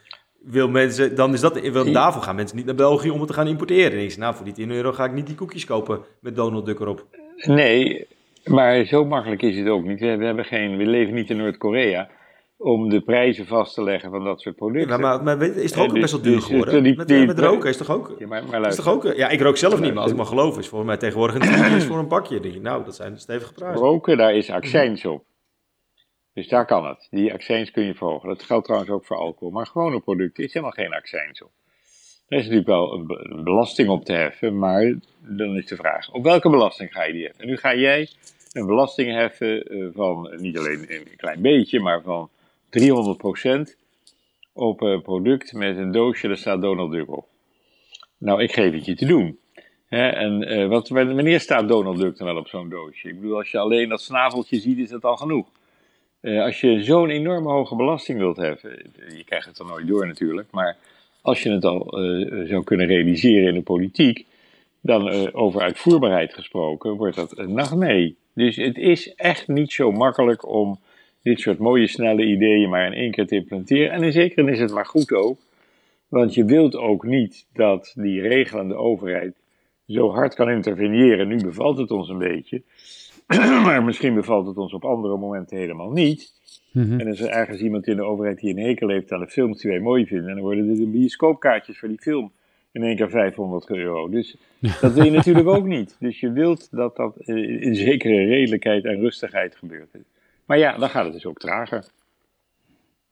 [0.42, 3.34] wil mensen, dan is dat, wil, daarvoor gaan mensen niet naar België om het te
[3.34, 3.98] gaan importeren.
[3.98, 6.80] En nou, voor die 10 euro ga ik niet die koekjes kopen met Donald Duck
[6.80, 7.06] erop.
[7.36, 8.06] Nee,
[8.44, 10.00] maar zo makkelijk is het ook niet.
[10.00, 12.08] We, hebben geen, we leven niet in Noord-Korea
[12.56, 14.90] om de prijzen vast te leggen van dat soort producten.
[14.90, 16.82] Ja, maar, maar is toch ook dus, best wel duur dus geworden?
[16.82, 18.14] Die, met, die, met roken is toch ook...
[18.18, 20.26] Ja, maar, maar is toch ook ja, ik rook zelf niet, maar als ik maar
[20.26, 22.40] geloof is voor mij tegenwoordig een is voor een pakje.
[22.40, 23.80] Denk nou, dat zijn stevige prijzen.
[23.80, 25.24] Roken, daar is accijns op.
[26.32, 27.06] Dus daar kan het.
[27.10, 28.28] Die accijns kun je verhogen.
[28.28, 29.50] Dat geldt trouwens ook voor alcohol.
[29.50, 31.50] Maar gewone producten is helemaal geen accijns op.
[32.28, 36.22] Er is natuurlijk wel een belasting op te heffen, maar dan is de vraag: op
[36.22, 37.42] welke belasting ga je die heffen?
[37.42, 38.08] En nu ga jij
[38.52, 42.30] een belasting heffen eh, van niet alleen een klein beetje, maar van
[42.80, 43.76] 300%
[44.52, 47.26] op een product met een doosje, daar staat Donald Duck op.
[48.18, 49.38] Nou, ik geef het je te doen.
[49.88, 53.08] en uh, wat, wanneer staat Donald Duck dan wel op zo'n doosje?
[53.08, 55.46] Ik bedoel, als je alleen dat snaveltje ziet, is dat al genoeg.
[56.20, 60.06] Uh, als je zo'n enorme hoge belasting wilt hebben, je krijgt het er nooit door
[60.06, 60.76] natuurlijk, maar
[61.22, 61.86] als je het al
[62.46, 64.26] zou kunnen realiseren in de politiek,
[64.80, 68.16] dan over uitvoerbaarheid gesproken, wordt dat een mee.
[68.34, 70.78] Dus het is echt niet zo makkelijk om
[71.24, 73.90] dit soort mooie snelle ideeën maar in één keer te implementeren.
[73.90, 75.38] En in zekere is het maar goed ook,
[76.08, 79.34] want je wilt ook niet dat die regelende overheid
[79.86, 81.28] zo hard kan interveneren.
[81.28, 82.62] Nu bevalt het ons een beetje.
[83.66, 86.32] maar misschien bevalt het ons op andere momenten helemaal niet.
[86.72, 87.00] Mhm.
[87.00, 89.60] En is er ergens iemand in de overheid die een hekel heeft aan de films
[89.60, 90.28] die wij mooi vinden.
[90.28, 92.32] En dan worden er de bioscoopkaartjes voor die film
[92.72, 94.08] in één keer 500 euro.
[94.08, 94.36] Dus
[94.80, 95.96] dat wil je natuurlijk ook niet.
[96.00, 99.94] Dus je wilt dat dat in zekere redelijkheid en rustigheid gebeurt.
[100.46, 101.84] Maar ja, dan gaat het dus ook trager.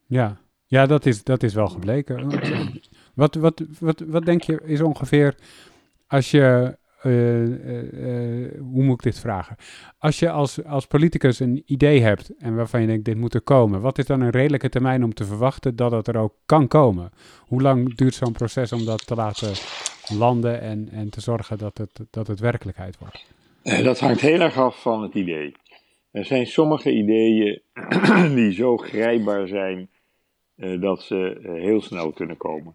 [0.06, 2.40] Ja, ja dat, is, dat is wel gebleken.
[3.14, 5.34] Wat, wat, wat, wat denk je is ongeveer
[6.06, 9.56] als je eh, eh, eh, hoe moet ik dit vragen?
[9.98, 13.40] Als je als, als politicus een idee hebt en waarvan je denkt dit moet er
[13.40, 16.68] komen, wat is dan een redelijke termijn om te verwachten dat het er ook kan
[16.68, 17.10] komen?
[17.40, 19.52] Hoe lang duurt zo'n proces om dat te laten
[20.18, 23.24] landen en, en te zorgen dat het, dat het werkelijkheid wordt?
[23.84, 25.54] Dat hangt heel erg af van het idee.
[26.12, 27.60] Er zijn sommige ideeën
[28.38, 29.88] die zo grijpbaar zijn
[30.80, 32.74] dat ze heel snel kunnen komen.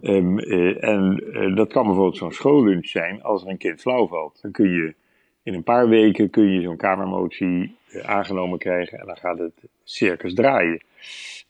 [0.00, 4.38] Um, en uh, dat kan bijvoorbeeld zo'n schoollunch zijn als er een kind flauw valt.
[4.42, 4.94] Dan kun je
[5.42, 9.54] in een paar weken kun je zo'n kamermotie aangenomen krijgen en dan gaat het
[9.84, 10.82] circus draaien.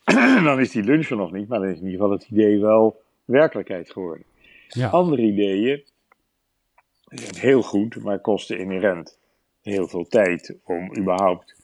[0.44, 2.60] dan is die lunch er nog niet, maar dan is in ieder geval het idee
[2.60, 4.24] wel werkelijkheid geworden.
[4.68, 4.88] Ja.
[4.88, 5.82] Andere ideeën
[7.04, 9.18] zijn heel goed, maar kosten inherent
[9.66, 11.56] heel veel tijd om überhaupt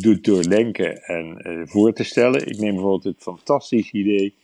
[0.00, 2.46] te doordenken en uh, voor te stellen.
[2.46, 4.34] Ik neem bijvoorbeeld het fantastische idee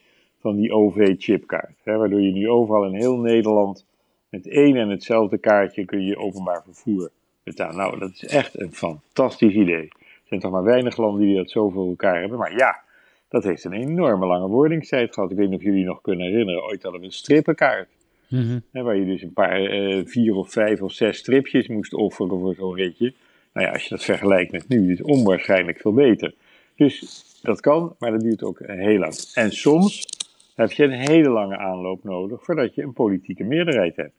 [0.41, 3.87] van die OV-chipkaart, waardoor je nu overal in heel Nederland
[4.29, 7.11] met één en hetzelfde kaartje kun je openbaar vervoer
[7.43, 7.77] betalen.
[7.77, 9.89] Nou, dat is echt een fantastisch idee.
[9.99, 12.39] Er zijn toch maar weinig landen die dat zoveel elkaar hebben.
[12.39, 12.83] Maar ja,
[13.29, 15.31] dat heeft een enorme lange wordingstijd gehad.
[15.31, 16.65] Ik weet niet of jullie nog kunnen herinneren.
[16.65, 17.89] Ooit hadden we een strippenkaart.
[18.29, 22.41] Mm waar je dus een paar, uh, vier of vijf of zes stripjes moest offeren
[22.41, 23.13] voor zo'n ritje.
[23.53, 26.35] Nou ja, als je dat vergelijkt met nu, is het onwaarschijnlijk veel beter.
[26.77, 29.15] Dus dat kan, maar dat duurt ook heel lang.
[29.35, 30.07] En soms
[30.55, 34.15] heb je een hele lange aanloop nodig voordat je een politieke meerderheid hebt.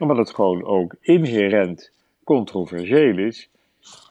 [0.00, 1.92] Omdat het gewoon ook inherent
[2.24, 3.50] controversieel is.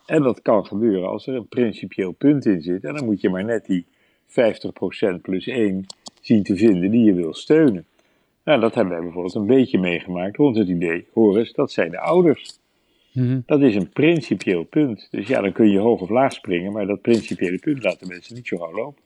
[0.05, 2.83] En dat kan gebeuren als er een principieel punt in zit.
[2.83, 3.85] En dan moet je maar net die
[4.27, 5.85] 50% plus 1
[6.21, 7.85] zien te vinden die je wil steunen.
[8.43, 11.99] Nou, dat hebben wij bijvoorbeeld een beetje meegemaakt rond het idee, Horus, dat zijn de
[11.99, 12.59] ouders.
[13.13, 13.39] Mhm.
[13.45, 15.07] Dat is een principieel punt.
[15.11, 18.35] Dus ja, dan kun je hoog of laag springen, maar dat principiële punt laten mensen
[18.35, 19.01] niet zo gauw lopen.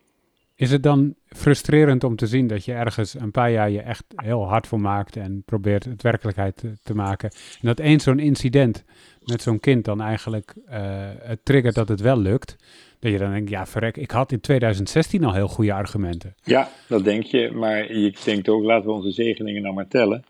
[0.57, 4.03] Is het dan frustrerend om te zien dat je ergens een paar jaar je echt
[4.15, 7.29] heel hard voor maakt en probeert het werkelijkheid te, maken?
[7.29, 8.83] En dat één zo'n incident
[9.23, 10.73] met zo'n kind dan eigenlijk uh,
[11.19, 12.55] het triggert dat het wel lukt.
[12.99, 16.35] Dat je dan denkt, ja verrek, ik had in 2016 al heel goede argumenten.
[16.43, 17.51] Ja, dat denk je.
[17.51, 20.23] Maar je denkt ook, laten we onze zegeningen nou maar tellen.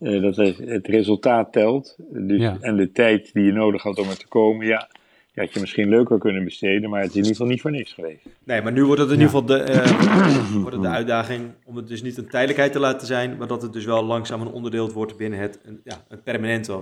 [0.00, 1.96] Uh, dat het resultaat telt.
[2.10, 4.88] Dus, En de tijd die je nodig had om er te komen, ja,
[5.34, 7.70] je had je misschien leuker kunnen besteden, maar het is in ieder geval niet voor
[7.70, 8.26] niks geweest.
[8.44, 11.76] Nee, maar nu wordt het in ieder geval de, uh, wordt het de uitdaging om
[11.76, 14.52] het dus niet een tijdelijkheid te laten zijn, maar dat het dus wel langzaam een
[14.52, 16.80] onderdeel wordt binnen het een, ja, een permanente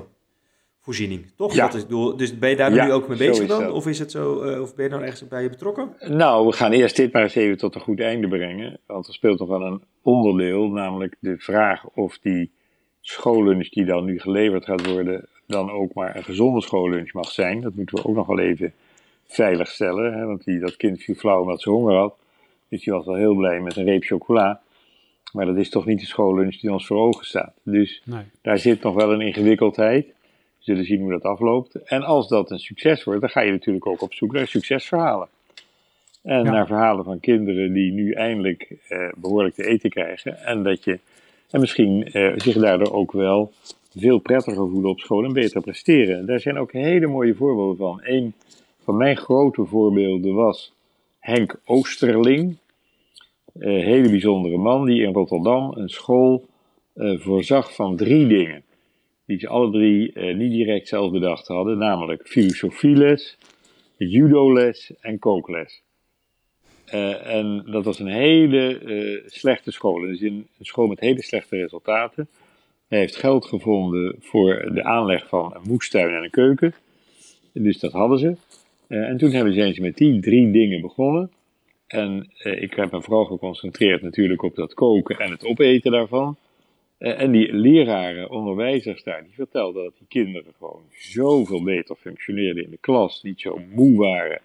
[0.80, 1.54] voorziening, toch?
[1.54, 1.68] Ja.
[1.68, 1.86] Dat is,
[2.16, 3.72] dus ben je daar nu ook mee bezig dan?
[3.72, 5.94] Of, is het zo, uh, of ben je nou ergens bij je betrokken?
[6.08, 8.80] Nou, we gaan eerst dit maar eens even tot een goed einde brengen.
[8.86, 12.52] Want er speelt nog wel een onderdeel, namelijk de vraag of die
[13.02, 17.60] schoollunch die dan nu geleverd gaat worden, dan ook maar een gezonde schoollunch mag zijn.
[17.60, 18.72] Dat moeten we ook nog wel even
[19.26, 20.12] veilig stellen.
[20.12, 20.26] Hè?
[20.26, 22.16] Want die, dat kind viel flauw omdat ze honger had.
[22.68, 24.60] Dus die was wel heel blij met een reep chocola.
[25.32, 27.54] Maar dat is toch niet de schoollunch die ons voor ogen staat.
[27.62, 28.24] Dus nee.
[28.42, 30.06] daar zit nog wel een ingewikkeldheid.
[30.06, 30.12] We
[30.58, 31.74] zullen zien hoe dat afloopt.
[31.74, 35.28] En als dat een succes wordt, dan ga je natuurlijk ook op zoek naar succesverhalen.
[36.22, 40.38] En naar verhalen van kinderen die nu eindelijk eh, behoorlijk te eten krijgen.
[40.38, 40.98] En dat je
[41.52, 43.52] en misschien eh, zich daardoor ook wel
[43.96, 46.26] veel prettiger voelen op school en beter presteren.
[46.26, 48.00] Daar zijn ook hele mooie voorbeelden van.
[48.02, 48.34] Een
[48.84, 50.72] van mijn grote voorbeelden was
[51.18, 52.56] Henk Oosterling.
[53.54, 56.46] Een eh, hele bijzondere man die in Rotterdam een school
[56.94, 58.62] uh, voorzag van drie dingen.
[59.26, 63.38] Die ze alle drie uh, niet direct zelf bedacht hadden, namelijk filosofieles,
[63.96, 65.82] judoles en kookles.
[66.94, 70.00] Uh, en dat was een hele slechte school.
[70.00, 72.28] Dus een school met hele slechte resultaten.
[72.88, 76.74] Hij heeft geld gevonden voor de aanleg van een moestuin en een keuken.
[77.52, 78.36] Dus dat hadden ze.
[78.88, 81.30] Uh, en toen hebben ze eens met die drie dingen begonnen.
[81.86, 86.36] En ik heb me vooral geconcentreerd natuurlijk op dat koken en het opeten daarvan.
[86.98, 92.70] En die leraren, onderwijzers daar, die vertelden dat die kinderen gewoon zoveel beter functioneerden in
[92.70, 93.22] de klas.
[93.22, 94.40] Niet zo moe waren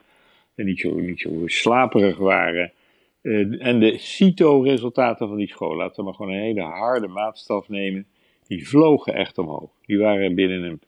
[0.58, 2.72] en niet zo, niet zo slaperig waren.
[3.60, 8.06] en de CITO-resultaten van die school, laten we maar gewoon een hele harde maatstaf nemen
[8.48, 9.70] die vlogen echt omhoog.
[9.86, 10.80] Die waren binnen een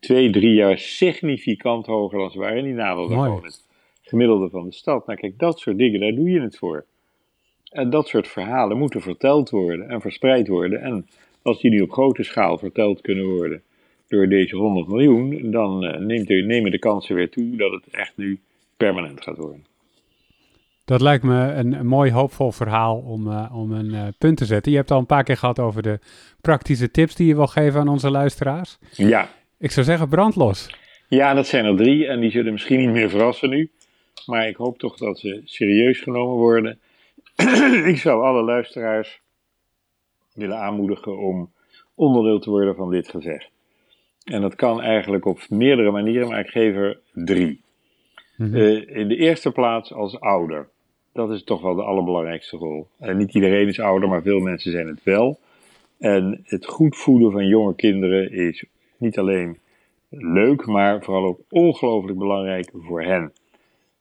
[0.00, 2.58] twee, drie jaar significant hoger dan ze waren.
[2.58, 3.66] En die naderden gewoon het
[4.02, 5.06] gemiddelde van de stad.
[5.06, 6.84] Nou kijk, dat soort dingen, daar doe je het voor.
[7.70, 10.80] En dat soort verhalen moeten verteld worden en verspreid worden.
[10.80, 11.06] En
[11.42, 13.62] als die nu op grote schaal verteld kunnen worden
[14.08, 17.88] door deze 100 miljoen, dan uh, neemt de, nemen de kansen weer toe dat het
[17.90, 18.40] echt nu
[18.78, 19.66] permanent gaat worden.
[20.84, 24.72] Dat lijkt me een, mooi hoopvol verhaal om, uh, om een uh, punt te zetten.
[24.72, 25.98] Je hebt al een paar keer gehad over de
[26.40, 28.78] praktische tips die je wil geven aan onze luisteraars.
[28.92, 29.28] Ja.
[29.58, 30.70] Ik zou zeggen brandlos.
[31.08, 33.70] Ja, dat zijn er drie en die zullen misschien niet meer verrassen nu.
[34.26, 36.78] Maar ik hoop toch dat ze serieus genomen worden.
[37.92, 39.20] ik zou alle luisteraars
[40.34, 41.52] willen aanmoedigen om
[41.94, 43.50] onderdeel te worden van dit gevecht.
[44.24, 47.60] En dat kan eigenlijk op meerdere manieren, maar ik geef er drie.
[48.38, 50.68] Mm in de eerste plaats als ouder
[51.18, 52.86] dat is toch wel de allerbelangrijkste rol.
[52.98, 55.38] En niet iedereen is ouder, maar veel mensen zijn het wel.
[55.98, 58.64] En het goed voeden van jonge kinderen is
[58.96, 59.58] niet alleen
[60.08, 63.32] leuk, maar vooral ook ongelooflijk belangrijk voor hen.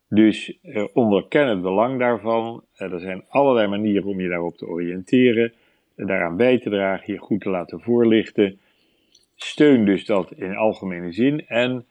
[0.10, 2.64] Dus eh, onderken het belang daarvan.
[2.76, 5.54] Eh, er zijn allerlei manieren om je daarop te oriënteren,
[5.96, 8.60] daaraan bij te dragen, je goed te laten voorlichten.
[9.36, 11.86] Steun dus dat in algemene zin en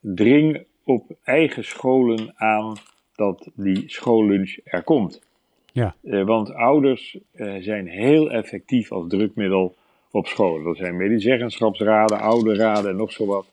[0.00, 2.76] dring op eigen scholen aan
[3.14, 5.24] dat die schoollunch er komt.
[5.72, 5.94] Ja.
[6.24, 7.18] want ouders
[7.60, 9.74] zijn heel effectief als drukmiddel
[10.10, 10.62] op school.
[10.62, 13.46] Dat zijn medezeggenschapsraden, ouderraden en nog zo wat.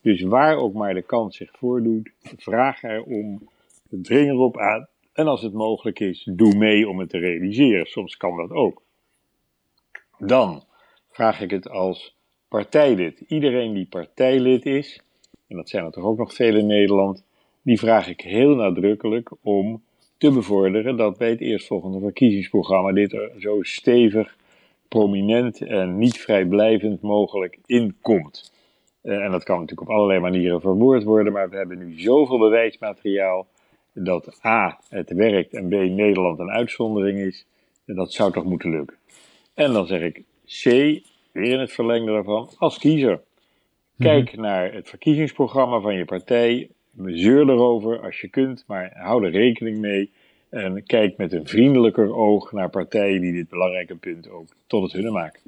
[0.00, 3.48] Dus waar ook maar de kans zich voordoet, vraag erom,
[3.88, 4.88] dring erop aan.
[5.12, 7.86] En als het mogelijk is, doe mee om het te realiseren.
[7.86, 8.82] Soms kan dat ook.
[10.18, 10.64] Dan
[11.10, 12.16] vraag ik het als
[12.48, 13.20] partijlid.
[13.20, 15.02] Iedereen die partijlid is,
[15.48, 17.24] en dat zijn er toch ook nog veel in Nederland,
[17.62, 19.82] die vraag ik heel nadrukkelijk om
[20.18, 24.36] te bevorderen dat bij het eerstvolgende verkiezingsprogramma dit zo stevig,
[24.88, 28.52] prominent en niet vrijblijvend mogelijk in komt.
[29.02, 32.38] Eh, en dat kan natuurlijk op allerlei manieren verwoord worden, maar we hebben nu zoveel
[32.38, 33.46] bewijsmateriaal
[33.92, 37.46] dat A, het werkt en B, Nederland een uitzondering is.
[37.86, 38.96] En dat zou toch moeten lukken.
[39.54, 40.64] En dan zeg ik C,
[41.32, 43.20] weer in het verlengde daarvan, als kiezer.
[43.98, 44.40] Kijk mhm.
[44.40, 46.70] naar het verkiezingsprogramma van je partij.
[47.06, 50.12] Zeur erover als je kunt, maar hou er rekening mee.
[50.48, 54.92] En kijk met een vriendelijker oog naar partijen die dit belangrijke punt ook tot het
[54.92, 55.40] hunne maken.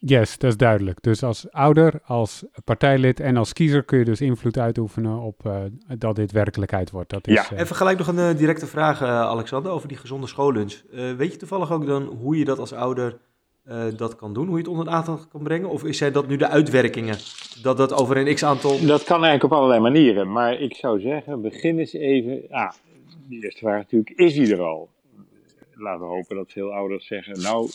[0.00, 1.02] Yes, dat is duidelijk.
[1.02, 5.56] Dus als ouder, als partijlid en als kiezer kun je dus invloed uitoefenen op uh,
[5.98, 7.10] dat dit werkelijkheid wordt.
[7.10, 7.52] Dat is, ja.
[7.52, 10.82] Uh, Even gelijk nog een uh, directe vraag, Alexander, over die gezonde schoollunch.
[11.16, 13.18] weet je toevallig ook dan hoe je dat als ouder
[13.96, 14.46] dat kan doen?
[14.46, 15.68] Hoe je het onder de aandacht kan brengen?
[15.68, 17.16] Of zijn dat nu de uitwerkingen?
[17.62, 18.70] Dat dat over een x-aantal...
[18.86, 20.32] Dat kan eigenlijk op allerlei manieren.
[20.32, 22.42] Maar ik zou zeggen, begin eens even...
[22.50, 22.72] Ah,
[23.28, 24.88] die eerste vraag natuurlijk, is hij er al?
[25.78, 27.70] laten we hopen dat veel ouders zeggen, nou,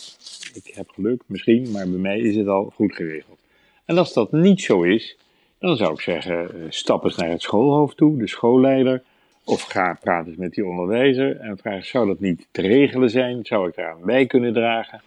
[0.53, 3.39] ik heb geluk misschien, maar bij mij is het al goed geregeld.
[3.85, 5.17] En als dat niet zo is,
[5.59, 9.03] dan zou ik zeggen, eh, stap eens naar het schoolhoofd toe, de schoolleider,
[9.43, 13.45] of ga praten met die onderwijzer en vraag, zou dat niet te regelen zijn?
[13.45, 15.01] Zou ik daar bij kunnen dragen?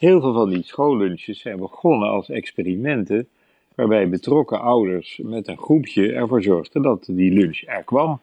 [0.00, 3.28] Heel veel van die schoollunches zijn begonnen als experimenten,
[3.74, 8.20] waarbij betrokken ouders met een groepje ervoor zorgden dat die lunch er kwam.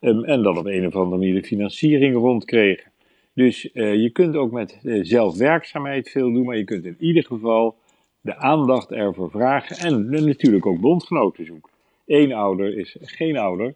[0.00, 2.90] Ehm, en dan op een of andere manier de financiering rondkregen.
[3.32, 7.24] Dus uh, je kunt ook met uh, zelfwerkzaamheid veel doen, maar je kunt in ieder
[7.24, 7.76] geval
[8.20, 11.72] de aandacht ervoor vragen en natuurlijk ook bondgenoten zoeken.
[12.06, 13.74] Eén ouder is geen ouder,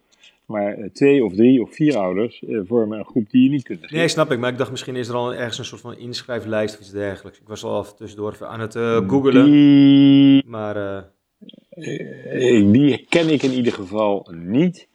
[0.53, 3.80] maar uh, twee of drie of vier ouders vormen een groep die je niet kunt
[3.80, 3.96] geven.
[3.96, 6.74] Nee, snap ik, maar ik dacht misschien is er al ergens een soort van inschrijflijst
[6.74, 7.40] of iets dergelijks.
[7.40, 8.74] Ik was al af tussendoor aan het
[9.07, 10.44] googelen, die...
[10.46, 11.05] maar...
[12.72, 14.90] die ken ik in ieder geval niet.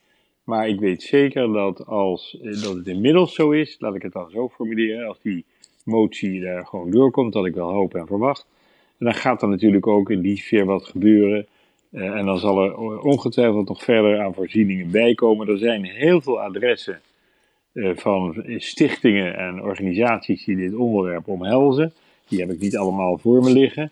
[0.48, 4.14] Maar ik weet zeker dat als eh, dat het inmiddels zo is, laat ik het
[4.14, 5.46] dan zo formuleren, als die
[5.84, 8.48] motie daar gewoon doorkomt, dat ik wel hoop en verwacht.
[8.98, 11.48] En dan gaat er natuurlijk ook in die sfeer wat gebeuren.
[11.92, 15.48] Uh, en dan zal er ongetwijfeld nog verder aan voorzieningen bijkomen.
[15.48, 17.02] Er zijn heel veel adressen
[17.74, 21.94] uh, van stichtingen en organisaties die dit onderwerp omhelzen.
[22.28, 23.92] Die heb ik niet allemaal voor me liggen.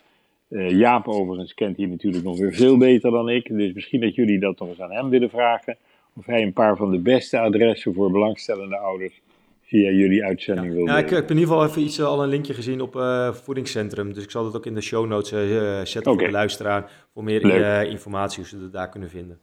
[0.50, 3.48] Uh, Jaap overigens kent hier natuurlijk nog weer veel beter dan ik.
[3.48, 5.78] Dus misschien dat jullie dat nog eens aan hem willen vragen
[6.16, 9.22] of hij een paar van de beste adressen voor belangstellende ouders
[9.66, 12.30] via jullie uitzending wil Ja, ik, heb in ieder geval even iets, eh, al een
[12.30, 14.14] linkje gezien op uh, Voedingscentrum.
[14.14, 16.92] Dus ik zal dat ook in de show notes uh, zetten voor de luisteraar.
[17.14, 19.40] Voor meer informatie hoe ze het daar kunnen vinden.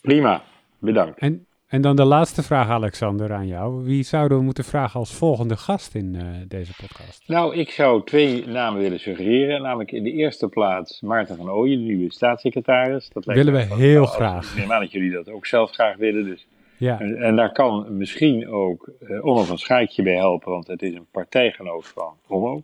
[0.00, 0.42] Prima,
[0.78, 1.18] bedankt.
[1.18, 3.84] En en dan de laatste vraag, Alexander, aan jou.
[3.84, 7.28] Wie zouden we moeten vragen als volgende gast in uh, deze podcast?
[7.28, 9.62] Nou, ik zou twee namen willen suggereren.
[9.62, 13.08] Namelijk in de eerste plaats Maarten van Ooyen, de nieuwe staatssecretaris.
[13.12, 14.50] Dat willen we heel graag.
[14.50, 16.24] Ik neem aan dat jullie dat ook zelf graag willen.
[16.24, 16.46] Dus.
[16.80, 17.00] Ja.
[17.00, 20.94] En, en daar kan misschien ook uh, Onno van Schaatje bij helpen, want het is
[20.94, 22.62] een partijgenoot van Onno.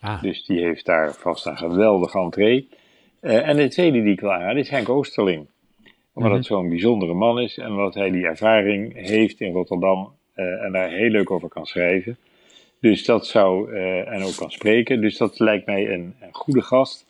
[0.00, 0.22] Ah.
[0.22, 2.68] Dus die heeft daar vast een geweldige entree.
[3.20, 5.46] Uh, en de tweede die ik wil aanraden is Henk Oosterling
[6.12, 6.52] omdat het mhm.
[6.52, 10.90] zo'n bijzondere man is en omdat hij die ervaring heeft in Rotterdam uh, en daar
[10.90, 12.16] heel leuk over kan schrijven.
[12.80, 13.74] Dus dat zou,
[14.04, 15.00] en ook kan spreken.
[15.00, 17.06] Dus dat lijkt mij een, een goede gast.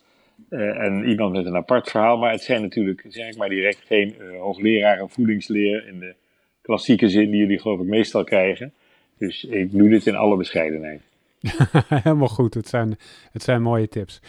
[0.50, 2.18] Uh, en iemand met een apart verhaal.
[2.18, 6.14] Maar het zijn natuurlijk, zeg ik maar direct, geen hoogleraren voedingsleer in de
[6.62, 8.72] klassieke zin die jullie geloof ik meestal krijgen.
[9.18, 11.00] Dus ik doe dit in alle bescheidenheid.
[12.02, 12.98] Helemaal goed, het zijn,
[13.32, 14.20] het zijn mooie tips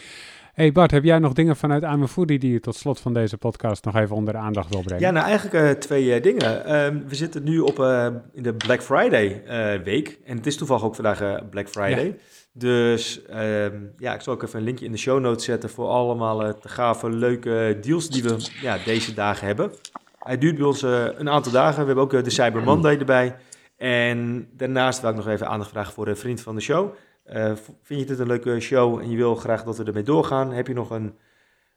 [0.58, 3.84] hey Bart, heb jij nog dingen vanuit Amefoodie die je tot slot van deze podcast
[3.84, 5.04] nog even onder de aandacht wil brengen?
[5.04, 6.58] Ja, nou eigenlijk uh, twee uh, dingen.
[6.60, 9.42] Uh, we zitten nu op uh, in de Black Friday
[9.84, 10.18] week.
[10.24, 12.04] En het is toevallig ook vandaag Black Friday.
[12.04, 12.12] Ja.
[12.52, 15.88] Dus ehm, ja, ik zal ook even een linkje in de show notes zetten voor
[15.88, 19.70] allemaal te gave, leuke deals die we ja, deze dagen hebben.
[20.18, 21.80] Hij duurt bij ons een aantal dagen.
[21.80, 23.36] We hebben ook de Cyber Monday erbij.
[23.76, 26.94] En daarnaast wil ik nog even aandacht vragen voor een vriend van de show.
[27.32, 27.52] Uh,
[27.82, 30.52] vind je dit een leuke show en je wil graag dat we ermee doorgaan?
[30.52, 31.18] Heb je nog een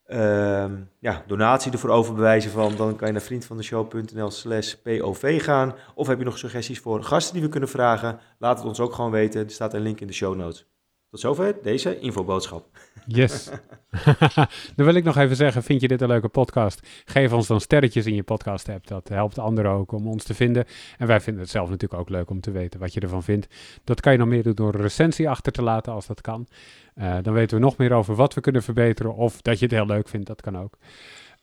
[0.07, 0.65] uh,
[0.99, 2.75] ja, donatie ervoor overbewijzen van?
[2.75, 5.75] Dan kan je naar vriendvandeshow.nl slash POV gaan.
[5.95, 8.19] Of heb je nog suggesties voor gasten die we kunnen vragen?
[8.39, 9.43] Laat het ons ook gewoon weten.
[9.43, 10.69] Er staat een link in de show notes.
[11.11, 12.65] Tot zover deze infoboodschap.
[13.07, 13.49] Yes.
[14.75, 16.87] dan wil ik nog even zeggen, vind je dit een leuke podcast?
[17.05, 18.87] Geef ons dan sterretjes in je podcast app.
[18.87, 20.65] Dat helpt anderen ook om ons te vinden.
[20.97, 23.47] En wij vinden het zelf natuurlijk ook leuk om te weten wat je ervan vindt.
[23.83, 26.47] Dat kan je nog meer doen door een recensie achter te laten als dat kan.
[26.95, 29.73] Uh, dan weten we nog meer over wat we kunnen verbeteren of dat je het
[29.73, 30.77] heel leuk vindt, dat kan ook.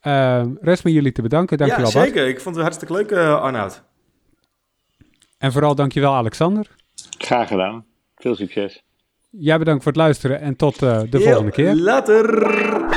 [0.02, 1.58] Uh, rest me jullie te bedanken.
[1.58, 2.28] Dankjewel, Ja, zeker.
[2.28, 3.82] Ik vond het hartstikke leuk, uh, Arnoud.
[5.38, 6.66] En vooral dankjewel, Alexander.
[7.18, 7.84] Graag gedaan.
[8.14, 8.86] Veel succes.
[9.30, 11.74] Jij bedankt voor het luisteren en tot uh, de volgende keer.
[11.74, 12.87] Later.